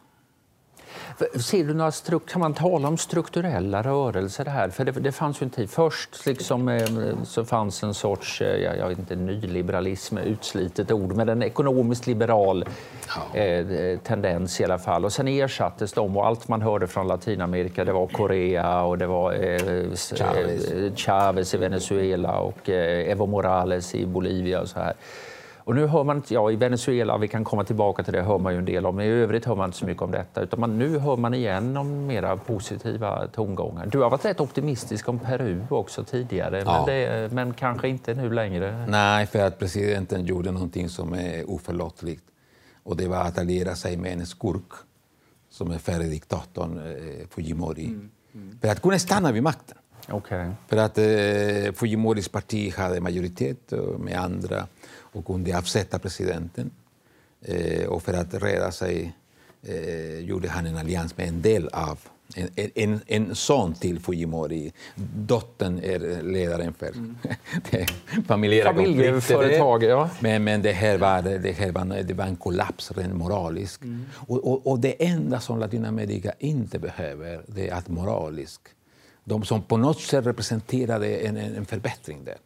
Ser 1.18 1.64
du 1.64 1.74
några 1.74 1.92
kan 2.26 2.40
man 2.40 2.54
tala 2.54 2.88
om 2.88 2.96
strukturella 2.96 3.83
rörelser 3.83 4.44
här? 4.44 4.68
För 4.68 4.85
det, 4.85 4.92
det 4.92 5.12
fanns 5.12 5.42
ju 5.42 5.44
en 5.44 5.50
tid. 5.50 5.70
Först 5.70 6.26
liksom, 6.26 6.68
eh, 6.68 6.87
så 7.24 7.44
fanns 7.44 7.83
en 7.83 7.94
sorts, 7.94 8.40
eh, 8.40 8.57
jag, 8.57 8.78
jag 8.78 8.88
vet 8.88 8.98
inte, 8.98 9.16
nyliberalism, 9.16 10.18
utslitet 10.18 10.92
ord, 10.92 11.16
men 11.16 11.28
en 11.28 11.42
ekonomiskt 11.42 12.07
liberal 12.07 12.64
ja. 13.35 13.40
eh, 13.40 13.98
tendens 13.98 14.61
i 14.61 14.64
alla 14.64 14.78
fall. 14.78 15.04
Och 15.04 15.12
sen 15.12 15.28
ersattes 15.28 15.92
de 15.92 16.16
och 16.16 16.26
allt 16.26 16.48
man 16.48 16.62
hörde 16.62 16.87
från 16.87 17.07
Latinamerika, 17.07 17.85
det 17.85 17.92
var 17.92 18.07
Korea 18.07 18.83
och 18.83 18.98
det 18.98 19.07
var 19.07 19.33
eh, 19.33 19.94
Chavez. 19.94 20.70
Eh, 20.70 20.94
Chavez 20.94 21.54
i 21.54 21.57
Venezuela 21.57 22.38
och 22.38 22.68
eh, 22.68 23.11
Evo 23.11 23.26
Morales 23.26 23.94
i 23.94 24.07
Bolivia 24.07 24.61
och 24.61 24.68
så 24.68 24.81
här. 24.81 24.94
Och 25.68 25.74
nu 25.74 25.87
hör 25.87 26.04
man 26.04 26.22
ja, 26.28 26.50
i 26.50 26.57
Venezuela, 26.57 27.18
vi 27.18 27.28
kan 27.28 27.44
komma 27.44 27.64
tillbaka 27.64 28.02
till 28.02 28.12
det, 28.12 28.22
hör 28.22 28.38
man 28.38 28.52
ju 28.52 28.59
en 28.59 28.64
del 28.64 28.87
om, 28.87 28.96
men 28.96 29.07
i 29.07 29.09
övrigt 29.09 29.44
hör 29.44 29.54
man 29.54 29.68
inte 29.68 29.78
så 29.78 29.87
mycket 29.87 30.02
om 30.02 30.11
detta. 30.11 30.40
Utan 30.40 30.61
man, 30.61 30.78
nu 30.78 30.98
hör 30.98 31.16
man 31.16 31.35
igen 31.35 31.76
om 31.76 32.07
mera 32.07 32.37
positiva 32.37 33.26
tongångar. 33.26 33.87
Du 33.87 33.98
har 33.98 34.11
varit 34.11 34.24
rätt 34.24 34.40
optimistisk 34.40 35.09
om 35.09 35.18
Peru 35.18 35.62
också 35.70 36.04
tidigare, 36.04 36.62
ja. 36.66 36.85
men, 36.87 36.94
det, 36.94 37.33
men 37.33 37.54
kanske 37.54 37.88
inte 37.88 38.14
nu 38.14 38.31
längre. 38.31 38.87
Nej, 38.88 39.26
för 39.26 39.38
att 39.38 39.59
presidenten 39.59 40.24
gjorde 40.24 40.50
någonting 40.50 40.88
som 40.88 41.14
är 41.14 41.50
oförlåtligt. 41.50 42.24
Och 42.83 42.96
det 42.96 43.09
var 43.09 43.20
att 43.20 43.38
alliera 43.38 43.74
sig 43.74 43.96
med 43.96 44.12
en 44.12 44.26
skurk 44.26 44.72
som 45.50 45.70
är 45.70 45.78
förre 45.78 46.04
diktatorn 46.04 46.78
eh, 46.78 47.26
Fujimori. 47.31 47.87
Mm. 47.87 48.11
Mm. 48.35 48.59
För 48.61 48.68
att 48.68 48.83
kunna 48.83 48.98
stanna 48.98 49.33
vid 49.33 49.42
makten. 49.42 49.78
Okay. 50.12 50.50
För 50.68 50.76
att 50.76 50.98
eh, 50.98 51.72
Fujimoris 51.74 52.28
parti 52.28 52.74
hade 52.74 53.00
majoritet 53.00 53.72
med 53.98 54.18
andra 54.18 54.66
och 55.12 55.27
kunde 55.27 55.59
avsätta 55.59 55.99
presidenten. 55.99 56.71
Eh, 57.42 57.87
och 57.87 58.03
för 58.03 58.14
att 58.14 58.35
rädda 58.35 58.73
sig 58.73 59.16
eh, 59.62 60.18
gjorde 60.18 60.49
han 60.49 60.66
en 60.66 60.77
allians 60.77 61.16
med 61.16 61.29
en 61.29 61.42
del 61.42 61.68
av 61.68 61.99
en, 62.35 62.71
en, 62.75 63.01
en 63.07 63.35
son 63.35 63.75
till 63.75 64.01
Fujimori. 64.01 64.73
Dottern 65.16 65.79
är 65.79 66.23
ledaren 66.23 66.75
för 66.75 66.87
mm. 66.87 67.16
familjära 68.27 68.75
Familjeföretag, 68.75 69.83
ja. 69.83 70.11
Men, 70.21 70.44
men 70.44 70.62
det, 70.62 70.73
här 70.73 70.99
var, 70.99 71.23
det, 71.23 71.53
här 71.53 71.73
var, 71.73 72.03
det 72.03 72.14
var 72.14 72.25
en 72.25 72.37
kollaps 72.37 72.92
rent 72.92 73.14
moralisk. 73.14 73.83
Mm. 73.83 74.07
Och, 74.14 74.53
och, 74.53 74.66
och, 74.66 74.79
det 74.79 75.07
enda 75.07 75.40
som 75.40 75.59
Latinamerika 75.59 76.33
inte 76.38 76.79
behöver 76.79 77.42
det 77.47 77.68
är 77.68 77.75
att 77.75 77.88
moralisk. 77.88 78.61
De 79.25 79.44
som 79.44 79.62
på 79.62 79.77
något 79.77 80.01
sätt 80.01 80.27
representerade 80.27 81.16
en, 81.16 81.37
en 81.37 81.64
förbättring 81.66 82.25
där 82.25 82.37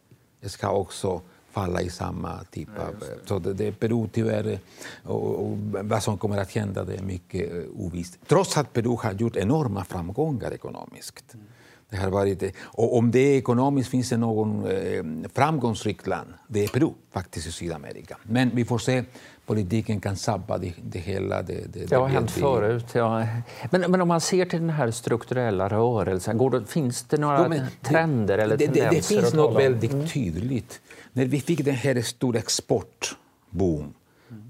ska 0.49 0.71
också 0.71 1.21
falla 1.53 1.81
i 1.81 1.89
samma 1.89 2.43
typ 2.51 2.69
av... 2.77 3.03
Så 3.25 3.39
det, 3.39 3.53
det 3.53 3.71
Peru 3.71 4.07
tyvärr, 4.13 4.59
och, 5.03 5.45
och, 5.45 5.57
vad 5.61 6.03
som 6.03 6.17
kommer 6.17 6.37
att 6.37 6.51
hända 6.51 6.83
det 6.83 6.95
är 6.95 7.03
mycket 7.03 7.53
uh, 7.53 7.63
ovisst. 7.77 8.19
Trots 8.27 8.57
att 8.57 8.73
Peru 8.73 8.97
har 9.01 9.13
gjort 9.13 9.35
enorma 9.35 9.83
framgångar 9.83 10.53
ekonomiskt. 10.53 11.33
Mm. 11.33 11.45
Det 11.89 11.97
har 11.97 12.09
varit, 12.09 12.55
och 12.61 12.97
om 12.97 13.11
det 13.11 13.37
ekonomiskt 13.37 13.89
finns 13.89 14.09
det 14.09 14.17
någon 14.17 14.65
eh, 14.65 15.03
framgångsrikt 15.33 16.07
land, 16.07 16.33
det 16.47 16.63
är 16.63 16.67
Peru 16.67 16.89
faktiskt 17.11 17.47
i 17.47 17.51
Sydamerika. 17.51 18.17
Men 18.23 18.51
vi 18.53 18.65
får 18.65 18.77
se 18.77 19.03
politiken 19.45 19.99
kan 19.99 20.15
sabba 20.15 20.57
det, 20.57 20.73
det 20.83 20.99
hela. 20.99 21.41
Det, 21.41 21.73
det, 21.73 21.85
det 21.85 21.95
har 21.95 22.07
hänt 22.07 22.31
förut. 22.31 22.85
Ja. 22.93 23.27
Men, 23.71 23.91
men 23.91 24.01
om 24.01 24.07
man 24.07 24.21
ser 24.21 24.45
till 24.45 24.59
den 24.59 24.69
här 24.69 24.91
strukturella 24.91 25.69
rörelsen, 25.69 26.37
går 26.37 26.49
det, 26.49 26.65
finns 26.65 27.03
det 27.03 27.17
några 27.17 27.55
ja, 27.55 27.63
trender 27.81 28.37
eller 28.37 28.57
tendenser? 28.57 28.89
Det, 28.89 29.05
finns 29.05 29.33
något 29.33 29.63
väldigt 29.63 29.93
mm. 29.93 30.07
tydligt. 30.07 30.81
När 31.13 31.25
vi 31.25 31.41
fick 31.41 31.65
den 31.65 31.75
här 31.75 32.01
stora 32.01 32.39
exportboom 32.39 33.93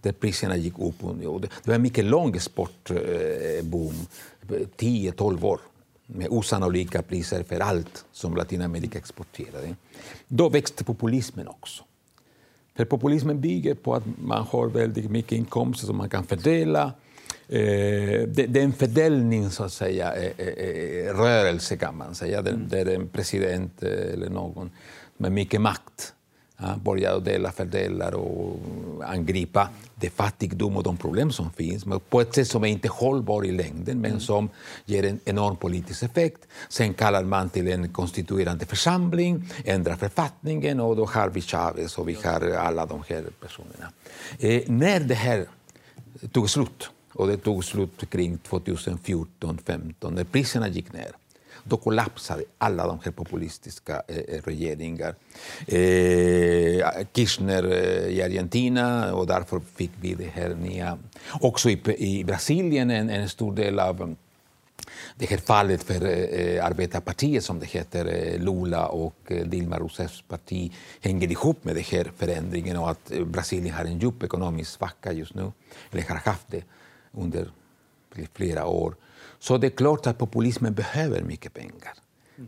där 0.02 0.12
priserna 0.12 0.58
gick 0.58 0.80
upp. 0.80 0.96
Det 1.00 1.68
var 1.68 1.76
en 1.76 1.82
mycket 1.82 2.06
lång 2.06 2.36
exportboom, 2.36 3.94
10-12 4.78 5.44
år 5.44 5.60
med 6.06 6.28
osannolika 6.30 7.02
priser 7.02 7.44
för 7.44 7.60
allt 7.60 8.06
som 8.12 8.36
Latinamerika 8.36 8.98
exporterade. 8.98 9.76
Då 10.28 10.50
växte 10.50 10.84
populismen 10.84 11.48
också. 11.48 11.84
För 12.76 12.86
populismen 12.86 13.42
bygger 13.42 13.74
på 13.74 13.96
att 13.96 14.04
man 14.22 14.44
har 14.44 14.68
väldigt 14.68 15.12
mycket 15.12 15.32
inkomster 15.32 15.88
som 15.88 15.98
man 15.98 16.10
kan 16.10 16.24
fördela. 16.24 16.84
Eh, 17.48 18.28
det, 18.28 18.56
är 18.56 18.58
en 18.58 18.74
fördelning, 18.74 19.50
så 19.50 19.64
att 19.64 19.74
säga, 19.74 20.16
eh, 20.16 20.48
eh, 20.48 21.16
rörelse 21.16 21.78
kan 21.78 21.98
man 21.98 22.16
säga, 22.16 22.40
mm. 22.40 22.68
där 22.70 22.86
en 22.86 23.08
president 23.08 23.84
eller 23.84 24.30
någon 24.30 24.72
med 25.18 25.32
mycket 25.32 25.62
makt 25.62 26.14
ja, 26.64 26.76
börjar 26.84 27.20
dela, 27.20 27.52
fördela 27.52 28.10
och 28.10 28.60
angripa 29.06 29.70
det 29.96 30.10
fattigdom 30.10 30.78
och 30.78 30.84
de 30.84 30.98
problem 30.98 31.32
som 31.32 31.52
finns 31.52 31.86
men 31.86 32.00
på 32.00 32.22
ett 32.22 32.36
sätt 32.36 32.48
som 32.48 32.64
är 32.64 32.68
inte 32.68 32.88
hållbar 32.88 33.46
i 33.46 33.52
längden 33.52 34.02
men 34.02 34.12
mm. 34.12 34.20
som 34.20 34.50
ger 34.86 35.06
en 35.06 35.20
enorm 35.26 35.56
politisk 35.56 36.04
effekt. 36.04 36.48
Sen 36.70 36.94
kallar 36.94 37.24
man 37.24 37.50
till 37.50 37.68
en 37.68 37.90
konstituerande 37.90 38.66
församling, 38.66 39.50
ändrar 39.66 39.96
författningen 39.96 40.80
och 40.80 40.96
då 40.96 41.06
har 41.06 41.30
vi 41.30 41.42
Chavez 41.42 41.98
och 41.98 42.10
vi 42.10 42.18
har 42.24 42.52
alla 42.52 42.86
de 42.86 43.04
här 43.10 43.24
personerna. 43.40 43.92
Eh, 44.40 44.62
när 44.68 45.00
det 45.00 45.16
här 45.16 45.46
tog 46.32 46.50
slut, 46.50 46.90
och 47.14 47.28
det 47.28 47.38
tog 47.38 47.66
slut 47.66 48.10
kring 48.10 48.38
2014-2015, 48.38 50.12
när 50.12 50.24
priserna 50.24 50.68
gick 50.68 50.94
ner 50.94 51.12
då 51.64 51.78
kollapsade 51.78 52.44
alla 52.58 52.88
de 52.88 53.00
här 53.04 53.12
populistiska 53.12 54.02
eh, 54.08 54.18
eh, 54.18 54.42
regeringar. 54.44 55.16
Eh, 55.68 57.06
Kirchner 57.14 57.64
eh, 57.64 58.08
i 58.08 58.22
Argentina 58.22 59.14
och 59.14 59.28
därför 59.28 59.62
fick 59.76 59.92
vi 60.02 60.14
det 60.14 60.30
här 60.34 60.56
nya. 60.56 60.98
Också 61.42 61.70
i, 61.70 61.80
i 61.98 62.24
Brasilien 62.24 62.90
en, 62.92 63.10
en 63.10 63.30
stor 63.30 63.56
del 63.56 63.80
av 63.80 64.02
mm, 64.02 64.16
det 65.16 65.26
här 65.26 65.38
fallet 65.38 65.84
för 65.84 66.06
eh, 66.06 66.66
arbetarpartiet, 66.66 67.44
som 67.44 67.60
det 67.60 67.66
heter, 67.66 68.06
eh, 68.06 68.40
Lula 68.42 68.88
och 68.88 69.16
eh, 69.28 69.46
Dilma 69.46 69.80
Rousseffs 69.80 70.22
parti 70.22 70.72
hänger 71.02 71.32
ihop 71.32 71.64
med 71.64 71.76
den 71.76 71.84
här 71.84 72.12
förändringen 72.18 72.78
och 72.78 72.90
att 72.90 73.12
eh, 73.12 73.26
Brasilien 73.26 73.76
har 73.76 73.86
en 73.86 74.00
djup 74.00 74.24
ekonomisk 74.24 74.72
svacka 74.72 75.12
just 75.12 75.34
nu, 75.36 75.52
eller 75.92 76.04
har 76.04 76.16
haft 76.16 76.48
det 76.48 76.64
under 77.12 77.52
flera 78.34 78.66
år. 78.66 78.96
Så 79.44 79.58
det 79.58 79.68
är 79.68 79.72
klart 79.72 80.08
att 80.08 80.18
populismen 80.18 80.74
behöver 80.74 81.22
mycket 81.22 81.54
pengar. 81.54 81.94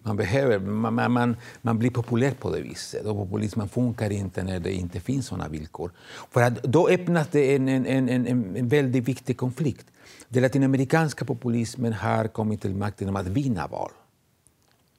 Man, 0.04 0.16
behöver, 0.16 0.60
man, 0.60 1.12
man, 1.12 1.36
man 1.62 1.80
blir 1.80 1.90
populär 1.90 2.32
på 2.32 2.56
det 2.56 2.62
viset. 2.62 3.06
Och 3.06 3.16
populismen 3.16 3.70
funkar 3.70 4.10
inte 4.10 4.44
när 4.44 4.60
det 4.60 4.74
inte 4.74 5.00
finns 5.00 5.28
såna 5.28 5.48
villkor. 5.48 5.92
För 6.32 6.42
att 6.42 6.64
då 6.64 6.90
öppnas 6.90 7.28
det 7.32 7.56
en, 7.56 7.70
en, 7.70 7.86
en, 7.86 8.10
en, 8.10 8.56
en 8.56 8.68
väldigt 8.68 9.04
viktig 9.08 9.38
konflikt. 9.38 9.86
Den 10.30 10.44
latinamerikanska 10.44 11.26
populismen 11.26 11.94
har 11.94 12.28
kommit 12.28 12.62
till 12.62 12.76
makten 12.76 13.08
genom 13.08 13.22
att 13.22 13.28
vinna 13.28 13.68
val. 13.68 13.92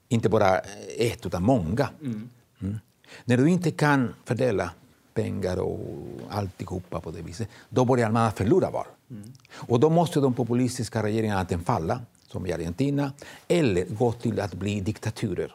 Inte 0.08 0.28
bara 0.28 0.58
ett, 0.98 1.26
utan 1.26 1.42
många. 1.42 1.88
Mm. 2.00 2.28
Mm. 2.60 2.76
När 3.24 3.36
du 3.36 3.50
inte 3.50 3.70
kan 3.70 4.14
fördela 4.24 4.70
pengar 5.16 5.56
och 5.56 5.80
alltihopa 6.30 7.00
på 7.00 7.10
det 7.10 7.22
viset, 7.22 7.48
då 7.68 7.84
börjar 7.84 8.10
man 8.10 8.32
förlora 8.32 8.70
val. 8.70 8.86
Mm. 9.10 9.32
Och 9.52 9.80
då 9.80 9.90
måste 9.90 10.20
de 10.20 10.34
populistiska 10.34 11.02
regeringarna 11.02 11.40
antingen 11.40 11.64
falla, 11.64 12.00
som 12.32 12.46
i 12.46 12.52
Argentina, 12.52 13.12
eller 13.48 13.84
gå 13.84 14.12
till 14.12 14.40
att 14.40 14.54
bli 14.54 14.80
diktaturer. 14.80 15.54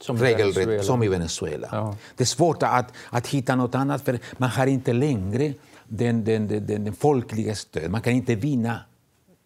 Som, 0.00 0.18
Regelrätt, 0.18 0.84
som 0.84 1.02
i 1.02 1.08
Venezuela. 1.08 1.68
Ja. 1.72 1.96
Det 2.16 2.24
är 2.24 2.26
svårt 2.26 2.62
att, 2.62 2.92
att 3.10 3.26
hitta 3.26 3.56
något 3.56 3.74
annat, 3.74 4.02
för 4.02 4.18
man 4.36 4.50
har 4.50 4.66
inte 4.66 4.92
längre 4.92 5.54
den, 5.88 6.24
den, 6.24 6.48
den, 6.48 6.66
den 6.66 6.92
folkliga 6.92 7.54
stöd. 7.54 7.90
Man 7.90 8.02
kan 8.02 8.12
inte 8.12 8.34
vinna 8.34 8.80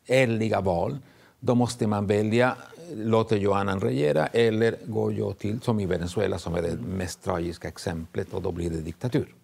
ärliga 0.07 0.61
val. 0.61 0.99
Då 1.41 1.55
måste 1.55 1.87
man 1.87 2.07
välja 2.07 2.57
låter 2.95 3.37
Johanan 3.37 3.81
regera 3.81 4.27
eller 4.27 4.77
går 4.85 5.13
jag 5.13 5.39
till, 5.39 5.61
som 5.61 5.81
i 5.81 5.87
Venezuela 5.87 6.39
som 6.39 6.55
är 6.55 6.63
det 6.63 6.77
mest 6.77 7.25
tragiska 7.25 7.69
exemplet, 7.69 8.35
och 8.35 8.43
då 8.43 8.53
blir 8.53 8.71
det 8.71 8.81
diktatur. 8.81 9.35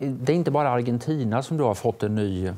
Det 0.00 0.32
är 0.32 0.36
inte 0.36 0.50
bara 0.50 0.70
Argentina 0.70 1.42
som 1.42 1.56
du 1.56 1.64
har 1.64 1.74
fått 1.74 2.02
en 2.02 2.14
ny 2.14 2.52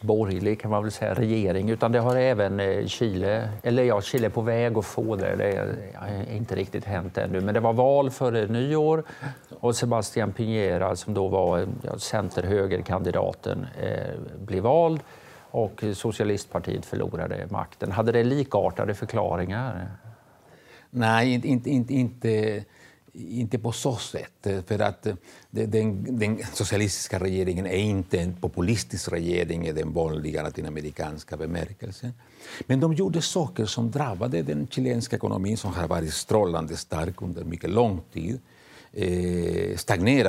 borgerlig 0.00 0.60
kan 0.60 0.70
man 0.70 0.82
väl 0.82 0.92
säga, 0.92 1.14
regering 1.14 1.70
utan 1.70 1.92
det 1.92 1.98
har 1.98 2.16
även 2.16 2.60
eh, 2.60 2.86
Chile, 2.86 3.48
eller 3.62 3.82
ja, 3.82 4.00
Chile 4.00 4.26
är 4.26 4.30
på 4.30 4.40
väg 4.40 4.78
att 4.78 4.84
få 4.84 5.16
det. 5.16 5.36
Det 5.36 5.76
har 5.94 6.08
eh, 6.08 6.36
inte 6.36 6.56
riktigt 6.56 6.84
hänt 6.84 7.18
ännu. 7.18 7.40
Men 7.40 7.54
det 7.54 7.60
var 7.60 7.72
val 7.72 8.10
före 8.10 8.46
nyår 8.46 9.04
och 9.60 9.76
Sebastian 9.76 10.32
Piñera 10.32 10.94
som 10.94 11.14
då 11.14 11.28
var 11.28 11.68
ja, 11.82 11.98
center-högerkandidaten 11.98 13.66
eh, 13.80 14.40
blev 14.46 14.62
vald 14.62 15.00
och 15.56 15.84
Socialistpartiet 15.94 16.86
förlorade 16.86 17.46
makten. 17.50 17.92
Hade 17.92 18.12
det 18.12 18.24
likartade 18.24 18.94
förklaringar? 18.94 19.90
Nej, 20.90 21.32
inte, 21.32 21.70
inte, 21.70 21.94
inte, 21.94 22.64
inte 23.12 23.58
på 23.58 23.72
så 23.72 23.96
sätt. 23.96 24.46
För 24.66 24.78
att 24.78 25.06
den, 25.50 26.18
den, 26.18 26.38
socialistiska 26.52 27.18
regeringen 27.18 27.66
är 27.66 27.76
inte 27.76 28.18
en 28.18 28.36
populistisk 28.36 29.12
regering 29.12 29.66
i 29.66 29.72
den 29.72 29.92
vanliga 29.92 30.42
latinamerikanska 30.42 31.36
bemärkelsen. 31.36 32.12
Men 32.66 32.80
de 32.80 32.94
gjorde 32.94 33.22
saker 33.22 33.66
som 33.66 33.90
drabbade 33.90 34.42
den 34.42 34.68
chilenska 34.68 35.16
ekonomin 35.16 35.56
som 35.56 35.72
har 35.74 35.88
varit 35.88 36.14
strålande 36.14 36.76
stark 36.76 37.22
under 37.22 37.44
mycket 37.44 37.70
lång 37.70 38.00
tid. 38.12 38.40
eh, 38.92 39.76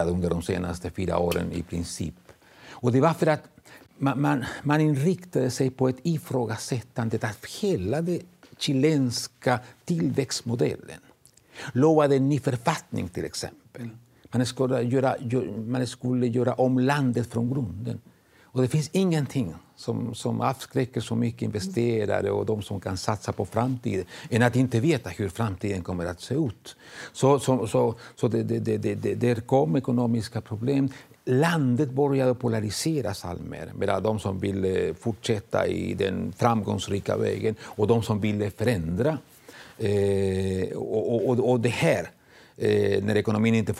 under 0.07 0.29
de 0.29 0.41
senaste 0.41 0.89
fyra 0.89 1.17
åren 1.17 1.51
i 1.51 1.63
princip. 1.63 2.15
Och 2.79 2.91
det 2.91 3.01
var 3.01 3.13
för 3.13 3.27
att 3.27 3.43
man, 3.97 4.21
man, 4.21 4.45
man 4.63 4.81
inriktade 4.81 5.51
sig 5.51 5.69
på 5.69 5.89
ett 5.89 5.99
ifrågasättande 6.03 7.19
av 7.23 7.61
hela 7.61 8.01
den 8.01 8.19
chilenska 8.57 9.59
tillväxtmodellen. 9.85 10.99
Lovade 11.73 12.15
en 12.15 12.29
ny 12.29 12.39
författning 12.39 13.09
till 13.09 13.25
exempel. 13.25 13.89
Man 14.31 14.45
skulle, 14.45 14.81
göra, 14.81 15.15
man 15.67 15.87
skulle 15.87 16.27
göra 16.27 16.53
om 16.53 16.79
landet 16.79 17.27
från 17.27 17.53
grunden. 17.53 17.99
Och 18.57 18.61
det 18.61 18.67
finns 18.67 18.89
ingenting 18.93 19.53
som, 19.75 20.15
som 20.15 20.41
avskräcker 20.41 21.01
så 21.01 21.15
mycket 21.15 21.41
investerare 21.41 22.31
och 22.31 22.45
de 22.45 22.61
som 22.61 22.79
kan 22.79 22.97
satsa 22.97 23.31
på 23.31 23.45
framtiden 23.45 24.05
än 24.29 24.43
att 24.43 24.55
inte 24.55 24.79
veta 24.79 25.09
hur 25.09 25.29
framtiden 25.29 25.83
kommer 25.83 26.05
att 26.05 26.21
se 26.21 26.35
ut. 26.35 26.75
Så, 27.13 27.39
så, 27.39 27.67
så, 27.67 27.95
så 28.15 28.27
det, 28.27 28.43
det, 28.43 28.77
det, 28.77 28.95
det, 28.95 29.15
det 29.15 29.47
kom 29.47 29.75
ekonomiska 29.75 30.41
problem. 30.41 30.89
Landet 31.29 31.89
började 31.89 32.35
polariseras 32.35 33.25
alltmer 33.25 33.71
mellan 33.75 34.03
de 34.03 34.19
som 34.19 34.39
ville 34.39 34.93
fortsätta 34.93 35.67
i 35.67 35.93
den 35.93 36.33
framgångsrika 36.37 37.17
vägen 37.17 37.55
och 37.61 37.87
de 37.87 38.03
som 38.03 38.21
ville 38.21 38.51
förändra. 38.51 39.17
Eh, 39.77 40.77
och, 40.77 41.29
och, 41.29 41.51
och 41.51 41.59
det 41.59 41.69
här, 41.69 42.11
eh, 42.57 43.03
när 43.03 43.15
ekonomin 43.15 43.55
inte 43.55 43.73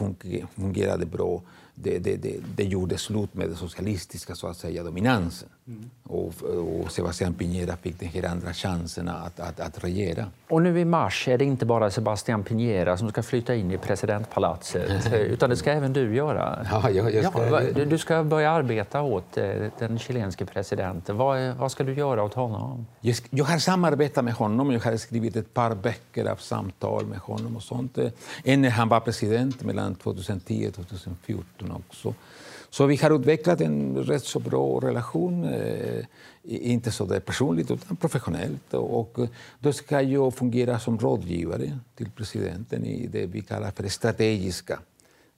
fungerade 0.55 1.05
bra, 1.05 1.41
det, 1.75 1.99
det, 1.99 2.15
det, 2.15 2.35
det 2.55 2.63
gjorde 2.63 2.97
slut 2.97 3.33
med 3.33 3.47
den 3.47 3.57
socialistiska 3.57 4.35
så 4.35 4.47
att 4.47 4.57
säga, 4.57 4.83
dominansen. 4.83 5.49
Mm. 5.67 5.89
Och, 6.03 6.33
och 6.43 6.91
Sebastián 6.91 7.33
Piñera 7.33 7.75
fick 7.77 7.99
den 7.99 8.09
här 8.09 8.23
andra 8.23 8.53
chansen 8.53 9.07
att, 9.07 9.39
att, 9.39 9.59
att 9.59 9.83
regera. 9.83 10.25
Och 10.49 10.61
nu 10.61 10.79
i 10.79 10.85
mars 10.85 11.27
är 11.27 11.37
det 11.37 11.45
inte 11.45 11.65
bara 11.65 11.89
Sebastián 11.89 12.43
Piñera 12.43 12.97
som 12.97 13.09
ska 13.09 13.23
flytta 13.23 13.55
in 13.55 13.71
i 13.71 13.77
presidentpalatset, 13.77 15.13
utan 15.13 15.49
det 15.49 15.57
ska 15.57 15.71
även 15.71 15.93
du 15.93 16.15
göra. 16.15 16.67
Ja, 16.71 16.89
jag, 16.89 17.13
jag 17.13 17.25
ska... 17.25 17.61
Ja, 17.61 17.85
du 17.85 17.97
ska 17.97 18.23
börja 18.23 18.51
arbeta 18.51 19.01
åt 19.01 19.37
eh, 19.37 19.45
den 19.79 19.99
chilenske 19.99 20.45
presidenten. 20.45 21.17
Vad, 21.17 21.55
vad 21.55 21.71
ska 21.71 21.83
du 21.83 21.93
göra 21.93 22.23
åt 22.23 22.33
honom? 22.33 22.85
Jag, 23.01 23.15
jag 23.29 23.45
har 23.45 23.57
samarbetat 23.59 24.23
med 24.25 24.33
honom. 24.33 24.71
Jag 24.71 24.79
har 24.79 24.97
skrivit 24.97 25.35
ett 25.35 25.53
par 25.53 25.75
böcker 25.75 26.25
av 26.25 26.35
samtal 26.35 27.05
med 27.05 27.19
honom. 27.19 27.55
och 27.55 27.63
sånt. 27.63 27.97
En 28.43 28.61
när 28.61 28.69
han 28.69 28.89
var 28.89 28.99
president 28.99 29.63
mellan 29.63 29.95
2010 29.95 30.67
och 30.67 30.73
2014 30.73 31.71
också. 31.71 32.13
Så 32.69 32.85
vi 32.85 32.95
har 32.95 33.19
utvecklat 33.19 33.61
en 33.61 33.97
rätt 33.97 34.23
så 34.23 34.39
bra 34.39 34.79
relation, 34.79 35.43
eh, 35.43 36.05
inte 36.43 36.91
så 36.91 37.05
där 37.05 37.19
personligt 37.19 37.71
utan 37.71 37.97
professionellt. 37.97 38.73
Och 38.73 39.19
då 39.59 39.73
ska 39.73 40.01
jag 40.01 40.33
fungera 40.33 40.79
som 40.79 40.99
rådgivare 40.99 41.79
till 41.95 42.11
presidenten 42.11 42.85
i 42.85 43.07
det 43.07 43.25
vi 43.25 43.41
kallar 43.41 43.71
för 43.71 43.87
strategiska 43.87 44.79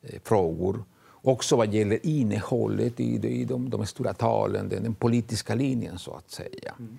eh, 0.02 0.20
frågor. 0.24 0.84
Också 1.22 1.56
vad 1.56 1.74
gäller 1.74 2.06
innehållet 2.06 3.00
i, 3.00 3.28
i 3.28 3.46
de, 3.46 3.70
de 3.70 3.86
stora 3.86 4.14
talen, 4.14 4.70
den, 4.70 4.84
den, 4.84 4.94
politiska 4.94 5.56
linjen 5.56 6.00
så 6.00 6.14
att 6.14 6.32
säga. 6.32 6.74
Mm. 6.80 6.98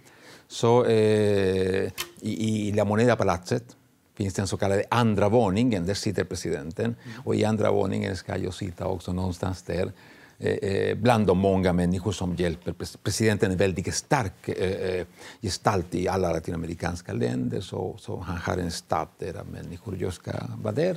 Så 0.49 0.85
eh, 0.85 1.91
i, 2.21 2.69
i 2.69 2.73
La 2.73 2.85
Moneda-palatset 2.85 3.77
finns 4.15 4.35
den 4.35 4.47
så 4.47 4.57
kallade 4.57 4.85
andra 4.91 5.29
våningen. 5.29 5.87
Där 5.87 5.95
sitter 5.95 6.25
presidenten. 6.25 6.85
Mm. 6.85 7.21
Och 7.25 7.35
I 7.35 7.45
andra 7.45 7.71
våningen 7.73 8.17
ska 8.17 8.37
jag 8.37 8.55
sitta 8.55 8.87
också 8.87 9.13
någonstans 9.13 9.63
där 9.63 9.93
Eh, 9.93 9.93
eh, 9.93 10.20
Eh, 10.43 10.53
eh, 10.53 10.97
bland 10.97 11.27
de 11.27 11.39
många 11.39 11.73
människor 11.73 12.13
som 12.13 12.35
hjälper. 12.35 12.75
Presidenten 13.03 13.49
är 13.49 13.53
en 13.53 13.59
väldigt 13.59 13.95
stark 13.95 14.49
eh, 14.49 15.07
gestalt 15.43 15.95
i 15.95 16.09
alla 16.09 16.33
latinamerikanska 16.33 17.13
länder 17.13 17.61
så, 17.61 17.97
så 17.99 18.17
han 18.17 18.37
har 18.37 18.57
en 18.57 18.71
stab 18.71 19.09
där 19.19 19.45
människor. 19.53 19.97
Jag 20.01 20.13
ska 20.13 20.33
vara 20.63 20.75
där 20.75 20.97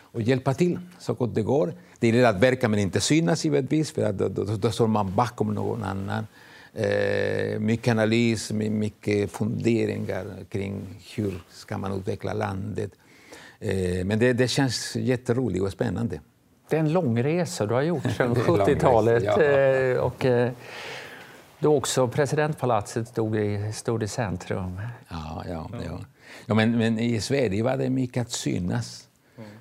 och 0.00 0.22
hjälpa 0.22 0.54
till 0.54 0.78
så 0.98 1.14
gott 1.14 1.34
det 1.34 1.42
går. 1.42 1.74
Det 1.98 2.06
gäller 2.06 2.24
att 2.24 2.40
verka 2.40 2.68
men 2.68 2.78
inte 2.78 3.00
synas 3.00 3.44
givetvis 3.44 3.90
för 3.90 4.02
att 4.02 4.18
då, 4.18 4.28
då, 4.28 4.44
då 4.44 4.70
står 4.70 4.86
man 4.86 5.14
bakom 5.14 5.54
någon 5.54 5.82
annan. 5.82 6.26
Eh, 6.74 7.58
mycket 7.58 7.92
analys, 7.92 8.52
mycket 8.52 9.30
funderingar 9.30 10.26
kring 10.48 10.82
hur 11.16 11.42
ska 11.50 11.78
man 11.78 11.92
utveckla 11.92 12.32
landet. 12.32 12.90
Eh, 13.60 14.04
men 14.04 14.18
det, 14.18 14.32
det 14.32 14.48
känns 14.48 14.96
jätteroligt 14.96 15.64
och 15.64 15.72
spännande. 15.72 16.20
Det 16.72 16.76
är 16.76 16.80
en 16.80 16.92
lång 16.92 17.22
resa 17.22 17.66
du 17.66 17.74
har 17.74 17.82
gjort 17.82 18.02
sedan 18.16 18.34
70-talet. 18.34 19.22
Ja. 19.24 19.42
Eh, 19.42 19.96
och, 19.96 20.24
eh, 20.24 20.50
då 21.58 21.76
också 21.76 22.08
presidentpalatset 22.08 23.08
stod 23.08 23.36
i, 23.36 23.72
stod 23.72 24.02
i 24.02 24.08
centrum. 24.08 24.80
Ja, 25.08 25.44
ja, 25.48 25.70
ja. 25.72 25.98
ja 26.46 26.54
men, 26.54 26.78
men 26.78 26.98
i 26.98 27.20
Sverige 27.20 27.62
var 27.62 27.76
det 27.76 27.90
mycket 27.90 28.20
att 28.20 28.30
synas. 28.30 29.08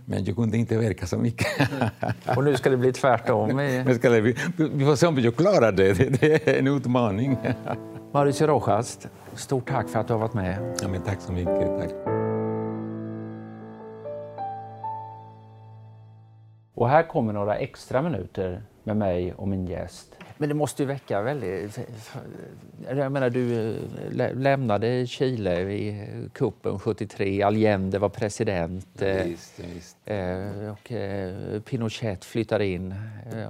Men 0.05 0.25
jag 0.25 0.35
kunde 0.35 0.57
inte 0.57 0.77
verka 0.77 1.07
så 1.07 1.17
mycket. 1.17 1.47
Och 2.35 2.43
nu 2.43 2.57
ska 2.57 2.69
det 2.69 2.77
bli 2.77 2.93
tvärtom? 2.93 3.55
Men 3.55 3.95
ska 3.99 4.09
det, 4.09 4.21
vi 4.21 4.85
får 4.85 4.95
se 4.95 5.07
om 5.07 5.19
jag 5.19 5.35
klarar 5.35 5.71
det. 5.71 5.93
Det 5.93 6.47
är 6.47 6.59
en 6.59 6.67
utmaning. 6.67 7.37
Mauricio 8.11 8.47
Rojas, 8.47 8.99
stort 9.35 9.69
tack 9.69 9.89
för 9.89 9.99
att 9.99 10.07
du 10.07 10.13
har 10.13 10.19
varit 10.19 10.33
med. 10.33 10.77
Ja, 10.81 10.87
men 10.87 11.01
tack 11.01 11.21
så 11.21 11.31
mycket. 11.31 11.79
Tack. 11.79 12.10
Och 16.81 16.89
här 16.89 17.03
kommer 17.03 17.33
några 17.33 17.57
extra 17.57 18.01
minuter 18.01 18.61
med 18.83 18.97
mig 18.97 19.33
och 19.33 19.47
min 19.47 19.67
gäst. 19.67 20.15
Men 20.37 20.49
det 20.49 20.55
måste 20.55 20.83
ju 20.83 20.87
väcka 20.87 21.21
väldigt... 21.21 21.79
Jag 22.89 23.11
menar, 23.11 23.29
du 23.29 23.75
eh, 24.17 24.35
lämnade 24.35 25.07
Chile 25.07 25.61
i 25.61 26.07
kuppen 26.33 26.79
73. 26.79 27.41
Allende 27.41 27.99
var 27.99 28.09
president. 28.09 28.87
Ja, 28.99 29.23
visst, 29.25 29.59
visst. 29.59 29.97
Eh, 30.05 30.71
och 30.71 30.91
eh, 30.91 31.61
Pinochet 31.61 32.25
flyttade 32.25 32.65
in. 32.65 32.95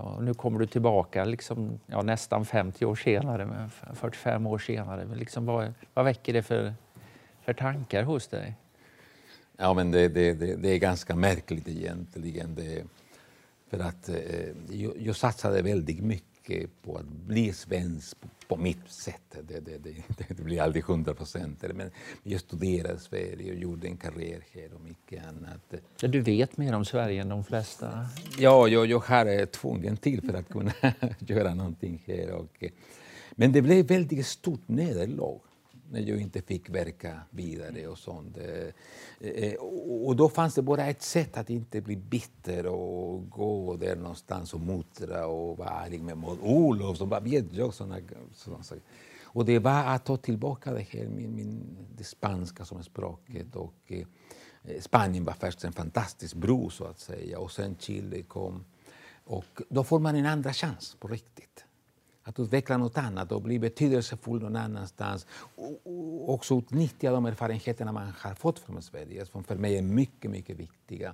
Och 0.04 0.24
nu 0.24 0.34
kommer 0.34 0.60
du 0.60 0.66
tillbaka 0.66 1.26
liksom, 1.26 1.80
ja, 1.86 2.02
nästan 2.02 2.46
50 2.46 2.86
år 2.86 2.96
senare, 2.96 3.70
45 3.94 4.48
år 4.48 4.58
senare. 4.58 5.06
Men 5.06 5.18
liksom, 5.18 5.46
vad, 5.46 5.74
vad 5.94 6.06
väcker 6.06 6.34
det 6.34 6.44
för, 6.44 6.74
för 7.46 7.54
tankar 7.54 8.04
hos 8.04 8.28
dig? 8.28 8.56
Ja, 9.58 9.74
men 9.74 9.92
det, 9.92 10.08
det, 10.08 10.34
det, 10.34 10.56
det 10.56 10.70
är 10.70 10.78
ganska 10.78 11.16
märkligt 11.16 11.68
egentligen. 11.68 12.56
Det, 12.56 12.84
för 13.72 13.80
att 13.80 14.10
eh, 14.10 14.16
jag, 14.70 14.94
jag 14.98 15.16
satsade 15.16 15.62
väldigt 15.62 16.04
mycket 16.04 16.82
på 16.82 16.98
att 16.98 17.06
bli 17.06 17.54
svensk 17.54 18.18
på, 18.48 18.58
mitt 18.58 18.90
sätt. 18.90 19.38
Det, 19.48 19.60
det, 19.60 19.78
det, 19.78 19.96
det 20.28 20.44
blir 20.44 20.62
aldrig 20.62 20.84
hundra 20.84 21.14
procent. 21.14 21.64
Men 21.74 21.92
jag 22.24 22.42
studerade 22.42 23.00
Sverige 23.00 23.52
och 23.52 23.60
gjorde 23.60 23.88
en 23.88 23.98
karriär 23.98 24.42
här 24.54 24.74
och 24.74 24.82
mycket 24.82 25.28
annat. 25.28 25.74
Du 26.00 26.22
vet 26.22 26.58
mer 26.58 26.74
om 26.74 26.86
Sverige 26.86 27.22
än 27.22 27.30
de 27.30 27.44
flesta? 27.44 28.06
Ja, 28.38 28.68
jag, 28.68 28.86
jag 28.86 29.00
har 29.00 29.46
tvungen 29.46 29.98
till 29.98 30.22
för 30.22 30.34
att 30.34 30.50
kunna 30.50 30.74
göra 31.20 31.54
någonting 31.54 32.04
här. 32.08 32.32
Och, 32.32 32.64
men 33.32 33.52
det 33.52 33.62
blev 33.62 33.88
väldigt 33.88 34.28
stort 34.28 34.68
nederlag 34.68 35.40
när 35.92 36.02
jag 36.02 36.22
inte 36.22 36.42
fick 36.42 36.70
verka 36.70 37.20
vidare 37.30 37.88
och 37.88 37.98
sånt. 37.98 38.38
Eh, 38.38 39.30
eh, 39.30 39.54
och 40.06 40.16
då 40.16 40.30
fanns 40.30 40.56
det 40.56 40.62
bara 40.62 40.86
ett 40.86 41.02
sätt 41.02 41.38
att 41.38 41.50
inte 41.50 41.82
bli 41.82 41.96
bitter 41.96 42.66
och 42.66 43.30
gå 43.30 43.76
där 43.76 43.96
någonstans 43.96 44.54
och 44.54 44.60
muttra 44.60 45.28
och 45.28 45.58
vara 45.58 45.70
arg 45.70 45.98
med 45.98 46.18
Maud 46.18 46.40
Olofsson, 46.42 47.10
vad 47.10 47.24
vet 47.24 47.54
jag? 47.54 47.74
Såna, 47.74 47.98
såna 48.34 48.64
saker. 48.64 48.84
Och 49.34 49.46
det 49.46 49.60
var 49.60 49.84
att 49.84 50.06
ta 50.06 50.18
tillbaka 50.18 50.74
det 50.74 50.82
här, 50.82 51.08
min, 51.08 51.36
min, 51.36 51.78
det 51.98 52.04
spanska 52.04 52.66
som 52.66 52.84
språket. 52.84 53.56
Och, 53.56 53.74
eh, 53.88 54.06
eh, 54.64 54.82
Spanien 54.82 55.26
var 55.26 55.34
först 55.34 55.64
en 55.64 55.74
fantastisk 55.74 56.36
bro, 56.36 56.70
så 56.70 56.86
att 56.86 57.00
säga, 57.00 57.40
och 57.40 57.52
sen 57.52 57.76
Chile 57.80 58.22
kom. 58.22 58.66
Och 59.24 59.62
då 59.70 59.84
får 59.84 60.00
man 60.00 60.16
en 60.16 60.26
andra 60.26 60.54
chans 60.54 60.96
på 61.00 61.08
riktigt 61.08 61.66
att 62.24 62.40
utveckla 62.40 62.78
något 62.78 62.98
annat 62.98 63.32
och 63.32 63.42
bli 63.42 63.60
betydelsefull 63.60 64.42
någon 64.42 64.56
annanstans. 64.56 65.28
Och 65.56 66.34
också 66.34 66.58
utnyttja 66.58 67.12
de 67.12 67.26
erfarenheterna 67.26 67.92
man 67.92 68.14
har 68.18 68.36
fått 68.36 68.60
från 68.60 68.82
Sverige 68.82 69.26
som 69.26 69.44
för 69.44 69.56
mig 69.56 69.78
är 69.78 69.82
mycket, 69.82 70.32
mycket 70.32 70.60
viktiga 70.60 71.14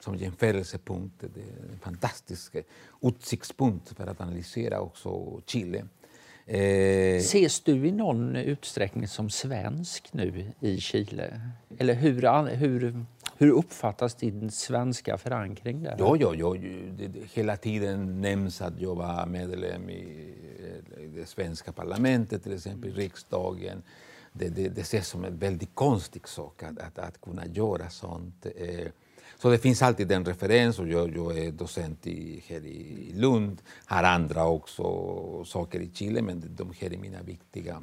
som 0.00 0.16
jämförelsepunkt. 0.16 1.14
Det 1.20 1.40
är 1.40 1.72
en 1.72 1.78
fantastisk 1.78 2.56
utsiktspunkt 3.02 3.96
för 3.96 4.06
att 4.06 4.20
analysera 4.20 4.80
också 4.80 5.40
Chile. 5.46 5.84
Eh... 6.46 7.16
Ses 7.16 7.60
du 7.60 7.86
i 7.86 7.92
någon 7.92 8.36
utsträckning 8.36 9.08
som 9.08 9.30
svensk 9.30 10.12
nu 10.12 10.52
i 10.60 10.80
Chile? 10.80 11.40
Eller 11.78 11.94
hur, 11.94 12.54
hur, 12.54 13.04
hur 13.36 13.50
uppfattas 13.50 14.14
din 14.14 14.50
svenska 14.50 15.18
förankring 15.18 15.82
där? 15.82 15.96
Ja, 15.98 16.16
ja, 16.20 16.34
ja. 16.34 16.54
Det, 16.98 17.06
det, 17.06 17.20
hela 17.32 17.56
tiden 17.56 18.20
nämns 18.20 18.60
att 18.62 18.80
jag 18.80 18.94
var 18.94 19.26
medlem 19.26 19.90
i 19.90 20.32
det 21.16 21.26
svenska 21.26 21.72
parlamentet, 21.72 22.42
till 22.42 22.52
exempel 22.52 22.90
i 22.90 22.92
riksdagen. 22.92 23.82
Det, 24.32 24.48
det, 24.48 24.68
det 24.68 24.80
ses 24.80 25.08
som 25.08 25.24
en 25.24 25.38
väldigt 25.38 25.74
konstig 25.74 26.28
sak 26.28 26.62
att, 26.62 26.78
att, 26.78 26.98
att 26.98 27.20
kunna 27.20 27.46
göra 27.46 27.90
sånt. 27.90 28.46
Eh, 28.56 28.88
så 29.38 29.50
det 29.50 29.58
finns 29.58 29.82
alltid 29.82 30.12
en 30.12 30.24
referens 30.24 30.78
och 30.78 30.88
jag, 30.88 31.16
jag 31.16 31.38
är 31.38 31.52
docent 31.52 32.06
i, 32.06 32.44
här 32.48 32.66
i 32.66 33.12
Lund, 33.14 33.62
har 33.84 34.02
andra 34.02 34.46
också 34.46 35.44
saker 35.44 35.80
i 35.80 35.90
Chile, 35.94 36.22
men 36.22 36.42
de 36.56 36.72
här 36.80 36.92
är 36.92 36.98
mina 36.98 37.22
viktiga. 37.22 37.82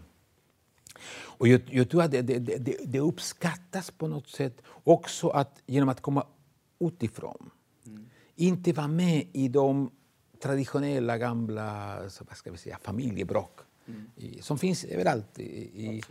Och 1.14 1.48
jag, 1.48 1.62
jag 1.72 1.90
tror 1.90 2.04
att 2.04 2.12
det, 2.12 2.22
det, 2.22 2.40
det, 2.40 2.78
det, 2.86 3.00
uppskattas 3.00 3.92
på 3.92 4.08
något 4.08 4.30
sätt 4.30 4.62
också 4.84 5.30
att 5.30 5.62
genom 5.66 5.90
att 5.90 6.02
komma 6.02 6.28
utifrån, 6.80 7.50
mm. 7.86 8.06
inte 8.36 8.74
vara 8.74 8.88
med 8.88 9.28
i 9.34 9.48
de 9.48 9.92
traditionella 10.44 11.18
gamla 11.18 12.00
så 12.10 12.24
vad 12.28 12.38
ska 12.38 12.52
vi 12.52 12.58
säga, 12.58 12.78
familjebråk 12.82 13.60
mm. 13.88 14.10
i, 14.16 14.42
som 14.42 14.58
finns 14.58 14.84
överallt. 14.84 15.40
I, 15.40 15.44
i, 15.44 16.04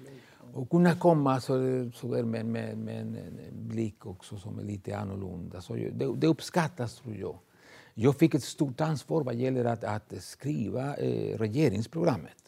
och 0.55 0.71
kunna 0.71 0.95
komma 0.95 1.41
så, 1.41 1.55
så 1.95 2.07
med, 2.07 2.47
med, 2.47 2.79
med 2.79 3.01
en, 3.01 3.17
en 3.17 3.69
blick 3.69 4.07
också 4.07 4.39
som 4.39 4.59
är 4.59 4.63
lite 4.63 4.99
annorlunda. 4.99 5.61
Så 5.61 5.75
det, 5.75 6.17
det 6.17 6.27
uppskattas, 6.27 6.95
tror 6.95 7.17
jag. 7.17 7.39
Jag 7.95 8.17
fick 8.17 8.35
ett 8.35 8.45
stort 8.45 8.81
ansvar 8.81 9.25
vad 9.25 9.35
gäller 9.35 9.65
att, 9.65 9.85
att 9.85 10.13
skriva 10.21 10.97
eh, 10.97 11.39
regeringsprogrammet. 11.39 12.42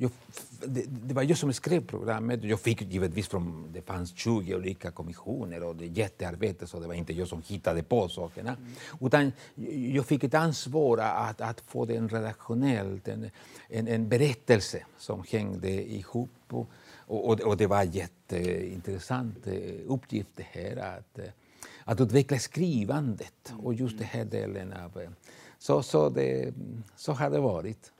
Jag, 0.00 0.10
det, 0.66 0.84
det, 0.88 1.14
var 1.14 1.22
jag 1.22 1.38
som 1.38 1.52
skrev 1.52 1.86
programmet. 1.86 2.44
Jag 2.44 2.60
fick 2.60 2.82
givetvis 2.82 3.28
från, 3.28 3.72
det 3.72 3.82
fanns 3.82 4.14
20 4.16 4.54
olika 4.54 4.90
kommissioner 4.90 5.62
och 5.62 5.76
det 5.76 5.86
jättearbete 5.86 6.66
så 6.66 6.80
det 6.80 6.86
var 6.86 6.94
inte 6.94 7.12
jag 7.12 7.28
som 7.28 7.42
hittade 7.46 7.82
på 7.82 8.08
sakerna. 8.08 8.56
Mm. 8.56 9.06
Utan 9.06 9.32
jag 9.94 10.06
fick 10.06 10.24
ett 10.24 10.34
ansvar 10.34 10.98
att, 10.98 11.40
att 11.40 11.60
få 11.60 11.84
det 11.84 12.00
redaktionellt, 12.00 13.08
en, 13.08 13.30
en, 13.68 13.88
en 13.88 14.08
berättelse 14.08 14.84
som 14.98 15.24
hängde 15.28 15.90
ihop. 15.92 16.30
Och, 16.50 16.68
och, 17.06 17.40
och 17.40 17.56
det 17.56 17.66
var 17.66 17.82
en 17.82 17.90
jätteintressant 17.90 19.46
eh, 19.46 19.52
uppgift 19.86 20.30
det 20.34 20.46
här 20.50 20.76
att, 20.76 21.18
eh, 21.18 21.30
att 21.84 22.00
utveckla 22.00 22.38
skrivandet 22.38 23.52
och 23.62 23.74
just 23.74 23.98
den 23.98 24.06
här 24.06 24.24
delen 24.24 24.72
av... 24.72 25.00
Eh, 25.00 25.10
så, 25.58 25.82
så, 25.82 26.08
det, 26.08 26.54
så 26.96 27.12
har 27.12 27.30
det 27.30 27.40
varit. 27.40 27.92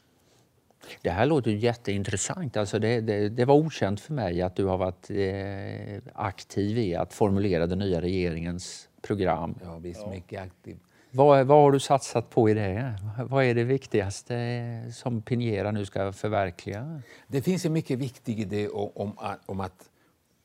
Det 1.03 1.11
här 1.11 1.27
låter 1.27 1.51
jätteintressant. 1.51 2.57
Alltså 2.57 2.79
det, 2.79 3.01
det, 3.01 3.29
det, 3.29 3.45
var 3.45 3.55
okänt 3.55 4.01
för 4.01 4.13
mig 4.13 4.43
att 4.43 4.57
du 4.57 4.65
har 4.65 4.79
varit 4.79 5.11
eh, 5.11 6.13
aktiv 6.15 6.79
i 6.79 6.95
att 6.95 7.15
formulera 7.15 7.67
den 7.67 7.79
nya 7.79 8.01
regeringens 8.01 8.89
program. 9.03 9.59
Ja, 9.65 9.79
visst, 9.79 10.07
mycket 10.07 10.43
aktiv. 10.43 10.77
Vad, 11.11 11.47
vad 11.47 11.63
har 11.63 11.73
du 11.73 11.81
satsat 11.81 12.31
på 12.31 12.51
i 12.51 12.55
det? 12.55 12.95
Vad 13.25 13.45
är 13.45 13.55
det 13.55 13.65
viktigaste 13.65 14.93
som 14.93 15.23
Pinera 15.23 15.71
nu 15.71 15.87
ska 15.87 16.13
förverkliga? 16.13 17.03
Det 17.27 17.43
finns 17.43 17.65
en 17.65 17.73
mycket 17.73 17.99
viktig 17.99 18.41
idé 18.41 18.69
om, 18.69 18.91
om, 18.95 19.13
om 19.47 19.61
att 19.61 19.91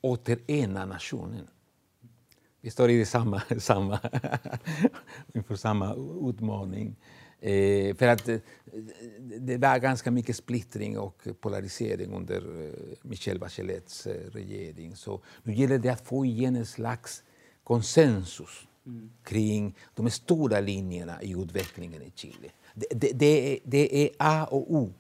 återena 0.02 0.86
nationen. 0.86 1.48
Vi 2.62 2.70
står 2.70 2.90
i 2.90 3.06
samma, 3.06 3.42
samma, 3.60 4.00
inför 5.34 5.56
samma 5.56 5.96
utmaning. 6.30 6.96
Eh, 7.44 7.96
för 7.96 8.08
att 8.08 8.30
eh, 8.30 8.38
det 9.40 9.58
var 9.58 9.80
ganska 9.80 10.12
mycket 10.12 10.36
splittring 10.36 11.00
och 11.00 11.28
polarisering 11.42 12.14
under 12.14 12.66
eh, 12.66 12.72
Michel 13.02 13.40
Bachelets 13.40 14.08
eh, 14.08 14.30
regering. 14.32 14.96
Så 14.96 15.22
nu 15.44 15.54
gäller 15.54 15.78
det 15.78 15.90
att 15.90 16.08
få 16.08 16.26
igen 16.26 16.56
en 16.56 16.66
slags 16.66 17.24
konsensus 17.64 18.68
mm. 18.86 19.10
kring 19.24 19.76
de 19.94 20.10
stora 20.10 20.60
linjerna 20.60 21.22
i 21.22 21.32
utvecklingen 21.32 22.02
i 22.02 22.12
Chile. 22.16 22.50
Det, 22.74 22.88
det, 22.92 23.12
det, 23.14 23.54
är, 23.54 23.60
det 23.64 24.04
är 24.04 24.10
A 24.18 24.48
och 24.52 24.74
O 24.76 24.94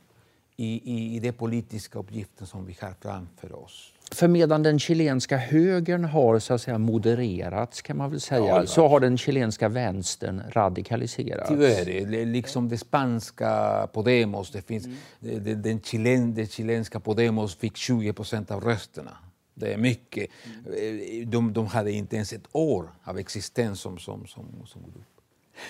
i, 0.55 0.95
i, 0.95 1.15
i 1.15 1.19
den 1.19 1.33
politiska 1.33 1.99
uppgiften 1.99 2.47
som 2.47 2.65
vi 2.65 2.77
har 2.81 2.93
framför 3.01 3.55
oss. 3.55 3.92
För 4.13 4.27
medan 4.27 4.63
den 4.63 4.79
chilenska 4.79 5.37
högern 5.37 6.03
har 6.03 6.39
så 6.39 6.53
att 6.53 6.61
säga 6.61 6.77
modererats 6.77 7.81
kan 7.81 7.97
man 7.97 8.09
väl 8.11 8.21
säga, 8.21 8.45
ja, 8.45 8.65
så 8.65 8.87
har 8.87 8.99
den 8.99 9.17
chilenska 9.17 9.69
vänstern 9.69 10.41
radikaliserats. 10.49 11.49
Tyvärr, 11.49 12.25
liksom 12.25 12.69
det 12.69 12.77
spanska 12.77 13.87
Podemos, 13.93 14.51
det 14.51 14.61
finns, 14.61 14.85
mm. 14.85 15.61
den, 15.61 15.81
chilen, 15.81 16.33
det 16.33 16.51
chilenska 16.51 16.99
Podemos 16.99 17.55
fick 17.55 17.77
20 17.77 18.13
procent 18.13 18.51
av 18.51 18.63
rösterna. 18.63 19.17
Det 19.53 19.73
är 19.73 19.77
mycket. 19.77 20.29
Mm. 20.65 21.29
De, 21.29 21.53
de 21.53 21.67
hade 21.67 21.91
inte 21.91 22.15
ens 22.15 22.33
ett 22.33 22.47
år 22.51 22.89
av 23.03 23.17
existens 23.17 23.79
som, 23.79 23.97
som, 23.97 24.27
som, 24.27 24.45
som 24.65 24.81
grupp. 24.81 25.03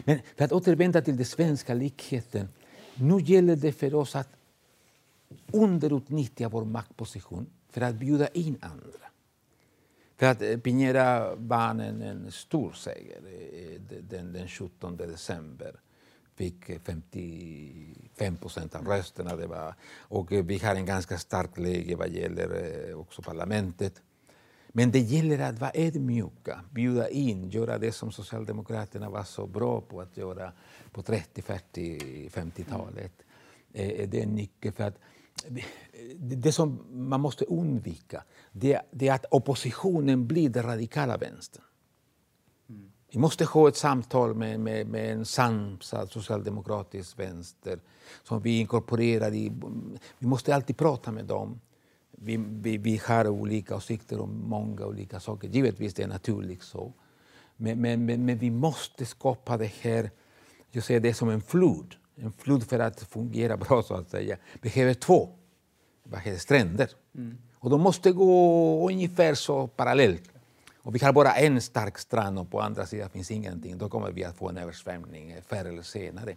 Men 0.04 0.20
för 0.38 0.46
att 0.46 0.52
återvända 0.52 1.02
till 1.02 1.18
den 1.18 1.26
svenska 1.26 1.74
likheten. 1.74 2.50
Nu 2.96 3.22
gäller 3.22 3.56
det 3.56 3.72
för 3.72 3.96
oss 3.96 4.16
att 4.16 4.30
underutnyttja 5.52 6.50
vår 6.50 6.66
maktposition 6.66 7.48
för 7.74 7.82
att 7.82 7.96
bjuda 7.96 8.28
in 8.28 8.58
andra. 8.62 9.08
För 10.18 10.26
att 10.26 10.42
eh, 10.42 10.58
Piñera 10.58 11.36
vann 11.36 11.80
en, 11.80 12.02
en 12.02 12.32
stor 12.32 12.72
seger 12.72 13.22
eh, 13.26 13.82
den, 14.10 14.34
den 14.34 14.48
17 14.48 14.98
december 14.98 15.80
fick 16.36 16.66
55 16.84 18.38
procent 18.38 18.76
av 18.76 18.88
rösterna. 18.88 19.36
Det 19.36 19.48
var, 19.48 19.76
och 19.98 20.34
eh, 20.34 20.46
vi 20.46 20.58
har 20.58 20.76
en 20.76 20.86
ganska 20.86 21.18
stark 21.18 21.58
läge 21.58 21.96
vad 21.96 22.10
gäller 22.10 22.94
också 22.96 23.22
parlamentet. 23.22 24.02
Men 24.68 24.92
det 24.92 25.00
gäller 25.00 25.40
att 25.40 25.60
vara 25.60 25.72
ödmjuka, 25.74 26.62
bjuda 26.72 27.10
in, 27.10 27.50
göra 27.50 27.78
det 27.78 27.92
som 27.92 28.12
Socialdemokraterna 28.12 29.10
var 29.10 29.24
så 29.24 29.48
bra 29.48 29.82
på 29.82 30.02
att 30.02 30.18
göra 30.18 30.52
på 30.92 31.02
30, 31.02 31.42
40, 31.42 32.30
50-talet. 32.30 33.14
Det 33.72 34.14
är 34.14 34.24
en 34.24 34.36
nyckel. 34.36 34.72
För 34.72 34.84
att 34.84 35.00
det 36.18 36.52
som 36.52 36.86
man 36.92 37.22
måste 37.22 37.46
undvika 37.46 38.24
det, 38.52 38.82
det 38.92 39.08
är 39.08 39.14
att 39.14 39.26
oppositionen 39.32 40.28
blir 40.28 40.50
den 40.50 40.64
radikala 40.64 41.18
vänstern. 41.18 41.64
Mm. 42.70 42.92
Vi 43.12 43.20
måste 43.20 43.46
ha 43.46 43.68
ett 43.68 43.76
samtal 43.76 44.36
med, 44.36 44.60
med, 44.60 44.88
med 44.88 45.12
en 45.12 45.26
sansad 45.26 46.12
socialdemokratisk 46.12 47.20
vänster 47.20 47.80
som 48.24 48.42
vi 48.42 48.60
inkorporerar 48.60 49.34
i. 49.34 49.52
Vi 50.20 50.28
måste 50.28 50.56
alltid 50.56 50.78
prata 50.78 51.12
med 51.12 51.26
dem. 51.26 51.62
Vi, 52.12 52.38
vi, 52.38 52.78
vi 52.78 53.02
har 53.06 53.28
olika 53.28 53.76
åsikter 53.76 54.20
om 54.20 54.50
många 54.50 54.86
olika 54.86 55.20
saker. 55.20 55.48
Givetvis 55.48 55.94
det 55.94 56.04
är 56.04 56.08
naturligt 56.08 56.64
så. 56.64 56.94
Men, 57.58 57.82
men, 57.82 58.06
men, 58.06 58.26
men 58.26 58.38
vi 58.38 58.50
måste 58.52 59.06
skapa 59.06 59.58
det 59.58 59.72
här, 59.82 60.12
jag 60.72 60.84
säger 60.84 61.00
det 61.00 61.14
som 61.14 61.30
en 61.30 61.42
flod 61.42 61.96
en 62.16 62.32
flod 62.32 62.64
för 62.64 62.80
att 62.80 63.02
fungera 63.02 63.58
bra 63.58 63.84
så 63.84 63.94
att 63.94 64.10
säga 64.10 64.38
behöver 64.62 64.94
två 64.94 65.30
vad 66.04 66.22
heter, 66.22 66.40
stränder. 66.40 66.90
Mm. 67.16 67.38
Och 67.54 67.70
de 67.70 67.82
måste 67.82 68.12
gå 68.12 68.90
ungefär 68.90 69.34
så 69.34 69.68
parallellt. 69.68 70.30
Och 70.84 70.96
vi 70.96 71.00
har 71.00 71.14
bara 71.14 71.32
en 71.32 71.62
stark 71.62 71.98
strand 71.98 72.40
och 72.40 72.52
på 72.52 72.62
andra 72.62 72.86
sidan 72.86 73.10
finns 73.10 73.32
ingenting. 73.32 73.78
Då 73.78 73.90
kommer 73.90 74.12
vi 74.12 74.24
att 74.24 74.38
få 74.38 74.50
en 74.50 74.58
översvämning 74.58 75.36
förr 75.48 75.66
eller 75.66 75.82
senare. 75.82 76.36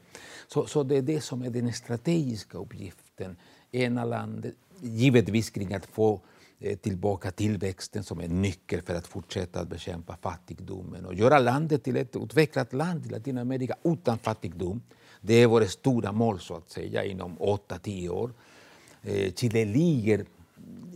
Så, 0.48 0.66
så 0.66 0.82
det 0.82 0.96
är 0.96 1.02
det 1.02 1.20
som 1.20 1.42
är 1.42 1.50
den 1.50 1.72
strategiska 1.72 2.58
uppgiften. 2.58 3.36
Ena 3.72 4.04
landet, 4.04 4.54
givetvis 4.80 5.50
kring 5.50 5.74
att 5.74 5.86
få 5.86 6.20
eh, 6.60 6.78
tillbaka 6.78 7.30
tillväxten 7.30 8.04
som 8.04 8.20
en 8.20 8.42
nyckel 8.42 8.82
för 8.82 8.94
att 8.94 9.06
fortsätta 9.06 9.60
att 9.60 9.68
bekämpa 9.68 10.16
fattigdomen 10.16 11.06
och 11.06 11.14
göra 11.14 11.38
landet 11.38 11.84
till 11.84 11.96
ett 11.96 12.16
utvecklat 12.16 12.72
land 12.72 13.06
i 13.06 13.08
Latinamerika 13.08 13.76
utan 13.84 14.18
fattigdom. 14.18 14.82
Det 15.20 15.34
är 15.34 15.46
vårt 15.46 15.70
stora 15.70 16.12
mål 16.12 16.40
så 16.40 16.54
att 16.54 16.70
säga 16.70 17.04
inom 17.04 17.38
8-10 17.38 18.08
år. 18.08 18.32
Eh, 19.02 19.32
Chile 19.34 19.64
ligger 19.64 20.24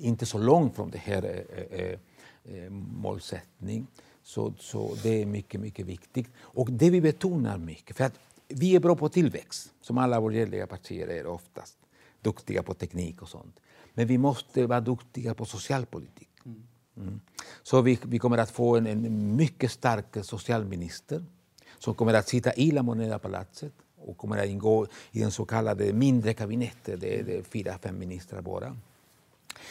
inte 0.01 0.27
så 0.27 0.39
långt 0.39 0.77
från 0.77 0.91
det 0.91 0.99
här 0.99 1.45
eh, 1.53 1.81
eh, 1.81 1.99
eh, 2.45 2.71
målsättning. 2.71 3.87
Så, 4.23 4.55
så 4.59 4.97
det 5.03 5.23
är 5.23 5.27
mycket, 5.27 5.61
mycket 5.61 5.87
viktigt. 5.87 6.29
Och 6.39 6.73
det 6.73 6.91
vi 6.91 7.01
betonar 7.01 7.59
mycket, 7.59 7.97
för 7.97 8.05
att 8.05 8.19
vi 8.49 8.77
är 8.77 8.81
bra 8.81 8.97
på 8.97 9.09
tillväxt, 9.09 9.73
som 9.81 9.99
alla 9.99 10.21
borgerliga 10.21 10.67
partier 10.67 11.09
är 11.09 11.27
oftast. 11.27 11.77
Duktiga 12.23 12.63
på 12.63 12.75
teknik 12.75 13.23
och 13.23 13.29
sånt. 13.29 13.61
Men 13.95 14.07
vi 14.07 14.19
måste 14.19 14.67
vara 14.67 14.81
duktiga 14.81 15.35
på 15.35 15.45
socialpolitik. 15.45 16.29
Mm. 16.45 16.63
mm. 16.97 17.21
Så 17.63 17.81
vi, 17.81 17.99
vi 18.03 18.19
kommer 18.19 18.39
att 18.39 18.51
få 18.51 18.77
en, 18.77 18.87
en 18.87 19.37
mycket 19.37 19.71
stark 19.71 20.25
socialminister 20.25 21.25
som 21.79 21.95
kommer 21.95 22.15
att 22.15 22.29
sitta 22.29 22.53
i 22.53 22.71
La 22.71 22.83
Moneda-palatset 22.83 23.73
och 24.05 24.17
kommer 24.17 24.39
att 24.39 24.47
ingå 24.47 24.87
i 25.13 25.21
den 25.21 25.31
så 25.31 25.45
kallade 25.45 25.93
mindre 25.93 26.35
kabinettet. 26.35 27.01
Det 27.01 27.19
är, 27.19 27.23
det 27.23 27.43
fyra, 27.43 27.79
fem 27.83 27.99
ministrar 27.99 28.43
bara. 28.43 28.77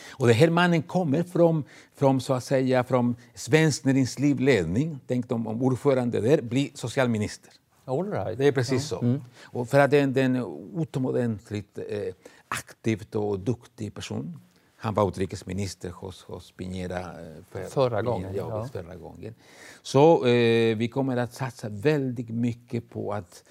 Och 0.10 0.28
den 0.28 0.36
här 0.36 0.50
mannen 0.50 0.82
kommer 0.82 1.24
från, 1.24 1.63
från, 1.96 2.22
så 2.22 2.34
att 2.34 2.44
säga, 2.44 2.84
från 2.84 3.15
Svensk 3.34 3.84
Näringslivsledning. 3.84 5.00
Tänk 5.08 5.32
om, 5.32 5.48
om 5.48 5.62
ordförande 5.62 6.22
där 6.22 6.42
blir 6.42 6.70
socialminister. 6.74 7.52
All 7.86 8.12
right. 8.12 8.38
Det 8.38 8.48
är 8.48 8.52
precis 8.52 8.88
så. 8.88 9.02
Mm. 9.02 9.22
Och 9.44 9.70
för 9.70 9.80
att 9.80 9.92
det 9.92 10.00
är 10.00 10.18
en 10.18 10.36
utomordentligt 10.78 11.78
eh, 11.78 12.13
aktiv 12.48 13.06
och 13.13 13.39
duktig 13.39 13.94
person. 13.94 14.39
Han 14.76 14.94
var 14.94 15.08
utrikesminister 15.08 15.90
hos, 15.90 16.23
hos 16.23 16.54
Piñera 16.58 17.00
eh, 17.00 17.44
för, 17.52 17.63
förra, 17.63 18.02
gången, 18.02 18.36
ja, 18.36 18.50
ja. 18.50 18.67
förra 18.73 18.96
gången. 18.96 19.36
Så 19.82 20.25
eh, 20.25 20.77
vi 20.77 20.88
kommer 20.88 21.17
att 21.17 21.34
satsa 21.34 21.69
väldigt 21.69 22.30
mycket 22.30 22.90
på 22.90 23.13
att 23.13 23.44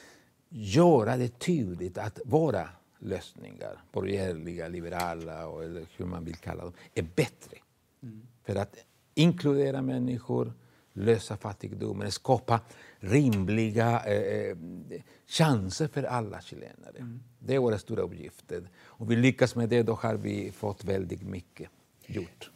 göra 0.49 1.17
det 1.17 1.39
tydligt 1.39 1.99
att 1.99 2.21
våra 2.25 2.69
lösningar, 2.99 3.83
borgerliga, 3.93 4.69
liberala 4.69 5.47
och, 5.47 5.65
eller 5.65 5.87
hur 5.97 6.07
man 6.07 6.25
vill 6.25 6.37
kalla 6.37 6.65
dem, 6.65 6.73
är 6.95 7.03
bättre. 7.03 7.57
Mm. 8.03 8.27
För 8.45 8.57
att 8.57 8.77
inkludera 9.15 9.83
människor, 9.83 10.53
lösa 10.93 11.37
fattigdomen, 11.37 12.13
skapa 12.13 12.61
rimliga 12.99 14.05
eh, 14.05 14.51
eh, 14.51 14.57
chanser 15.27 15.89
för 15.89 16.03
alla 16.03 16.41
chilenare. 16.41 16.99
Mm. 16.99 17.21
Det 17.39 17.55
är 17.55 17.59
våra 17.59 17.79
stora 17.79 18.03
uppgifter. 18.03 18.71
Om 18.85 19.09
vi 19.09 19.17
lyckas 19.17 19.57
med 19.57 19.69
det 19.69 19.83
då 19.83 19.95
har 19.95 20.15
vi 20.15 20.53
fått 20.53 20.85
väldigt 20.85 21.23
mycket 21.23 21.71
gjort. 22.07 22.51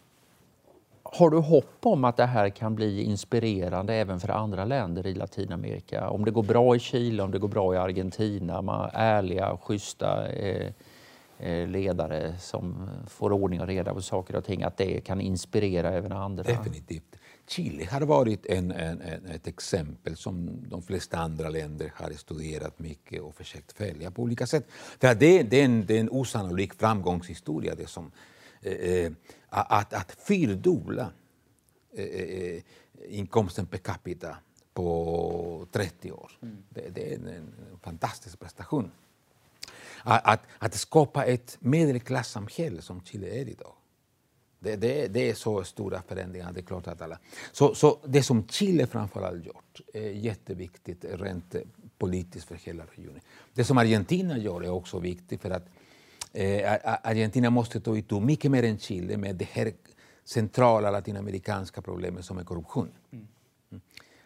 Har 1.14 1.30
du 1.30 1.36
hopp 1.36 1.86
om 1.86 2.04
att 2.04 2.16
det 2.16 2.26
här 2.26 2.48
kan 2.48 2.74
bli 2.74 3.02
inspirerande 3.02 3.94
även 3.94 4.20
för 4.20 4.28
andra 4.28 4.64
länder 4.64 5.06
i 5.06 5.14
Latinamerika? 5.14 6.10
Om 6.10 6.24
det 6.24 6.30
går 6.30 6.42
bra 6.42 6.76
i 6.76 6.78
Chile, 6.78 7.22
om 7.22 7.30
det 7.30 7.38
går 7.38 7.48
bra 7.48 7.74
i 7.74 7.78
Argentina, 7.78 8.62
man 8.62 8.90
ärliga, 8.92 9.56
schyssta 9.56 10.28
eh, 10.28 10.72
eh, 11.38 11.68
ledare 11.68 12.38
som 12.38 12.90
får 13.08 13.32
ordning 13.32 13.60
och 13.60 13.66
reda 13.66 13.94
på 13.94 14.02
saker 14.02 14.36
och 14.36 14.44
ting, 14.44 14.62
att 14.62 14.76
det 14.76 15.00
kan 15.00 15.20
inspirera 15.20 15.90
även 15.90 16.12
andra? 16.12 16.42
Definitivt. 16.42 17.16
Chile 17.48 17.86
har 17.90 18.00
varit 18.00 18.46
en, 18.46 18.70
en, 18.70 19.00
en, 19.00 19.26
ett 19.26 19.46
exempel 19.46 20.16
som 20.16 20.50
de 20.68 20.82
flesta 20.82 21.18
andra 21.18 21.48
länder 21.48 21.92
har 21.96 22.10
studerat 22.10 22.78
mycket 22.78 23.22
och 23.22 23.34
försökt 23.34 23.72
följa 23.72 24.10
på 24.10 24.22
olika 24.22 24.46
sätt. 24.46 24.66
För 25.00 25.14
det, 25.14 25.42
det, 25.42 25.60
är 25.60 25.64
en, 25.64 25.86
det 25.86 25.96
är 25.96 26.00
en 26.00 26.10
osannolik 26.10 26.74
framgångshistoria 26.74 27.74
det 27.74 27.88
som, 27.88 28.10
eh, 28.62 28.72
eh 28.72 29.12
att, 29.48 29.92
att 29.92 30.12
fyrdubbla 30.12 31.12
eh, 31.92 32.04
eh, 32.04 32.62
inkomsten 33.08 33.66
per 33.66 33.78
capita 33.78 34.36
på 34.74 35.66
30 35.72 36.12
år. 36.12 36.32
Mm. 36.42 36.56
Det, 36.68 36.88
det, 36.88 37.12
är 37.12 37.16
en, 37.16 37.54
fantastisk 37.82 38.40
prestation. 38.40 38.90
Att, 40.02 40.26
att, 40.26 40.40
att 40.58 40.74
skapa 40.74 41.24
ett 41.24 41.56
medelklassamhälle 41.60 42.82
som 42.82 43.04
Chile 43.04 43.26
är 43.26 43.48
idag 43.48 43.74
det, 44.62 44.76
det, 44.76 45.08
det, 45.08 45.30
är 45.30 45.34
så 45.34 45.64
stora 45.64 46.02
förändringar. 46.02 46.52
Det 46.52 46.60
är 46.60 46.64
klart 46.64 46.86
att 46.86 47.02
alla... 47.02 47.18
Så, 47.52 47.74
så 47.74 47.98
det 48.04 48.22
som 48.22 48.48
Chile 48.48 48.86
framförallt 48.86 49.46
gjort 49.46 49.80
är 49.94 50.10
jätteviktigt 50.10 51.04
rent 51.08 51.54
politiskt 51.98 52.48
för 52.48 52.54
hela 52.54 52.84
regionen. 52.84 53.20
Det 53.54 53.64
som 53.64 53.78
Argentina 53.78 54.38
gör 54.38 54.60
är 54.60 54.70
också 54.70 54.98
viktigt 54.98 55.42
för 55.42 55.50
att 55.50 55.66
eh, 56.32 56.78
Argentina 57.02 57.50
måste 57.50 57.80
ta 57.80 57.96
itu 57.96 58.20
mycket 58.20 58.50
mer 58.50 58.62
än 58.62 58.78
Chile 58.78 59.16
med 59.16 59.36
det 59.36 59.48
här 59.52 59.72
centrala 60.24 60.90
latinamerikanska 60.90 61.82
problemet 61.82 62.24
som 62.24 62.38
är 62.38 62.44
korruption. 62.44 62.88
Mm. 63.12 63.26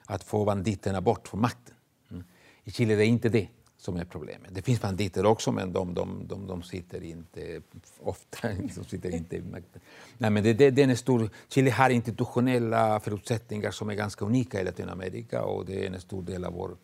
Att 0.07 0.25
få 0.25 0.45
banditerna 0.45 1.01
bort 1.01 1.29
från 1.29 1.41
makten. 1.41 1.75
Mm. 2.11 2.25
I 2.65 2.71
Chile 2.71 2.95
är 2.95 2.97
det 2.97 3.07
inte 3.07 3.29
det 3.29 3.49
som 3.79 3.97
är 3.97 4.05
problemet. 4.05 4.55
Det 4.55 4.63
finns 4.63 4.81
banditer 4.81 5.27
också, 5.27 5.53
men 5.53 5.73
de, 5.73 5.95
de, 5.95 6.27
de, 6.27 6.47
de 6.47 6.63
sitter 6.63 7.05
inte 7.05 7.61
ofta 7.99 8.49
de 8.77 8.85
sitter 8.85 9.15
inte 9.15 9.37
i 9.37 9.43
makten. 9.43 9.81
Nej, 10.19 10.31
men 10.31 10.43
det, 10.43 10.53
det, 10.53 10.71
det 10.71 10.83
är 10.83 10.89
en 10.89 10.97
stor, 10.97 11.31
Chile 11.49 11.71
har 11.71 11.91
institutionella 11.91 13.01
förutsättningar 13.01 13.71
som 13.71 13.91
är 13.91 13.95
ganska 13.95 14.25
unika 14.25 14.61
i 14.61 14.65
Latinamerika 14.65 15.45
och 15.45 15.67
det 15.67 15.87
är 15.87 15.91
en 15.91 16.01
stor 16.01 16.23
del 16.23 16.45
av 16.45 16.53
vår 16.53 16.77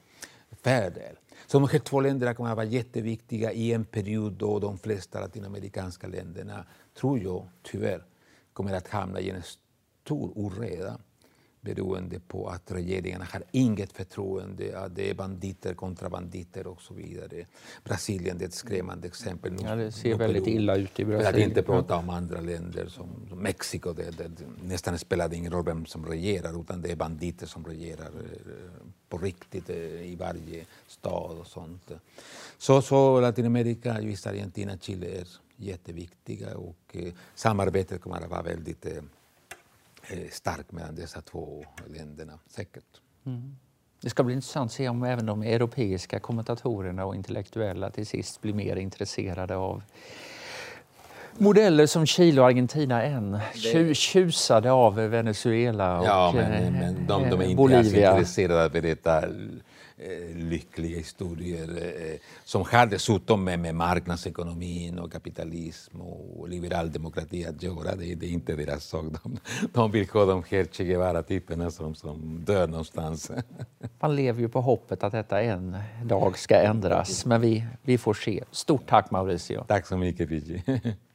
fördel. 0.62 1.16
Så 1.46 1.58
de 1.58 1.68
här 1.68 1.78
två 1.78 2.00
länderna 2.00 2.34
kommer 2.34 2.50
att 2.50 2.56
vara 2.56 2.66
jätteviktiga 2.66 3.52
i 3.52 3.72
en 3.72 3.84
period 3.84 4.32
då 4.32 4.58
de 4.58 4.78
flesta 4.78 5.20
latinamerikanska 5.20 6.06
länderna, 6.06 6.66
tror 6.94 7.18
jag, 7.18 7.48
tyvärr, 7.62 8.04
kommer 8.52 8.72
att 8.72 8.88
hamna 8.88 9.20
i 9.20 9.30
en 9.30 9.42
stor 10.04 10.32
oreda 10.34 10.98
beroende 11.62 12.20
på 12.20 12.48
att 12.48 12.72
regeringarna 12.72 13.26
har 13.32 13.42
inget 13.50 13.92
förtroende, 13.92 14.78
att 14.78 14.94
det 14.96 15.10
är 15.10 15.14
banditer 15.14 15.74
kontra 15.74 16.08
banditer 16.08 16.66
och 16.66 16.82
så 16.82 16.94
vidare. 16.94 17.46
Brasilien 17.84 18.40
är 18.40 18.44
ett 18.44 18.54
skrämmande 18.54 19.06
exempel. 19.06 19.56
Ja, 19.62 19.74
det 19.74 19.92
ser 19.92 20.14
väldigt 20.14 20.46
illa 20.46 20.76
ut 20.76 21.00
i 21.00 21.04
Brasilien. 21.04 21.32
För 21.32 21.40
att 21.40 21.48
inte 21.48 21.62
prata 21.62 21.96
om 21.96 22.10
andra 22.10 22.40
länder 22.40 22.86
som, 22.86 23.26
som 23.28 23.38
Mexiko, 23.38 23.92
det, 23.92 24.10
det, 24.18 24.28
det 24.28 24.44
nästan 24.64 24.98
spelar 24.98 25.34
ingen 25.34 25.52
roll 25.52 25.64
vem 25.64 25.86
som 25.86 26.06
regerar, 26.06 26.60
utan 26.60 26.82
det 26.82 26.90
är 26.90 26.96
banditer 26.96 27.46
som 27.46 27.64
regerar 27.64 28.06
eh, 28.06 28.86
på 29.08 29.18
riktigt 29.18 29.70
eh, 29.70 29.76
i 30.12 30.16
varje 30.16 30.64
stad 30.86 31.38
och 31.38 31.46
sånt. 31.46 31.90
Så, 32.58 32.82
så 32.82 33.20
Latinamerika, 33.20 34.00
just 34.00 34.26
Argentina, 34.26 34.78
Chile 34.80 35.06
är 35.06 35.26
jätteviktiga 35.56 36.56
och 36.56 36.76
eh, 36.92 37.12
samarbetet 37.34 38.00
kommer 38.00 38.16
att 38.16 38.30
vara 38.30 38.42
väldigt 38.42 38.86
Eh, 38.86 39.02
stark 40.30 40.72
mellan 40.72 40.94
dessa 40.94 41.20
två 41.20 41.64
länderna, 41.86 42.38
säkert. 42.46 43.00
Mm. 43.26 43.56
Det 44.02 44.10
ska 44.10 44.22
bli 44.22 44.34
intressant 44.34 44.70
att 44.70 44.72
se 44.72 44.88
om 44.88 45.02
även 45.02 45.26
de 45.26 45.42
europeiska 45.42 46.20
kommentatorerna 46.20 47.04
och 47.04 47.14
intellektuella 47.14 47.90
till 47.90 48.06
sist 48.06 48.40
blir 48.40 48.54
mer 48.54 48.76
intresserade 48.76 49.56
av 49.56 49.82
modeller 51.38 51.86
som 51.86 52.06
Chile 52.06 52.40
och 52.40 52.46
Argentina 52.46 53.02
än. 53.02 53.32
Det... 53.72 53.94
Tjusade 53.94 54.72
av 54.72 54.94
Venezuela 54.94 56.00
och 56.00 56.06
ja, 56.06 56.32
men, 56.34 56.72
men 56.72 57.06
de, 57.06 57.30
de 57.30 57.40
är 57.40 57.44
inte 57.44 57.56
Bolivia. 57.56 58.10
intresserade 58.10 58.64
av 58.64 58.70
detta 58.70 59.22
Eh, 59.26 59.28
lyckliga 60.34 60.96
historier 60.96 61.68
eh, 61.82 62.18
som 62.44 62.64
har 62.70 62.86
dessutom 62.86 63.44
med, 63.44 63.58
med 63.58 63.74
marknadsekonomin 63.74 64.98
och 64.98 65.12
kapitalism 65.12 66.00
och 66.00 66.48
liberal 66.48 66.92
demokrati 66.92 67.46
att 67.46 67.62
göra. 67.62 67.96
Det, 67.96 68.14
det 68.14 68.26
är 68.26 68.30
inte 68.30 68.56
deras 68.56 68.84
sak. 68.84 69.04
De, 69.22 69.38
de 69.72 69.90
vill 69.90 70.08
ha 70.08 70.24
de 70.24 70.42
här 70.50 70.64
Che 70.72 70.84
Guevara-typerna 70.84 71.70
som, 71.70 71.94
som 71.94 72.44
dör 72.44 72.66
någonstans. 72.68 73.30
Man 74.00 74.16
lever 74.16 74.40
ju 74.40 74.48
på 74.48 74.60
hoppet 74.60 75.02
att 75.02 75.12
detta 75.12 75.42
en 75.42 75.76
dag 76.04 76.38
ska 76.38 76.56
ändras, 76.56 77.26
men 77.26 77.40
vi, 77.40 77.64
vi 77.82 77.98
får 77.98 78.14
se. 78.14 78.44
Stort 78.50 78.86
tack 78.86 79.10
Mauricio. 79.10 79.64
Tack 79.68 79.86
så 79.86 79.96
mycket 79.96 80.28
Fiji. 80.28 80.62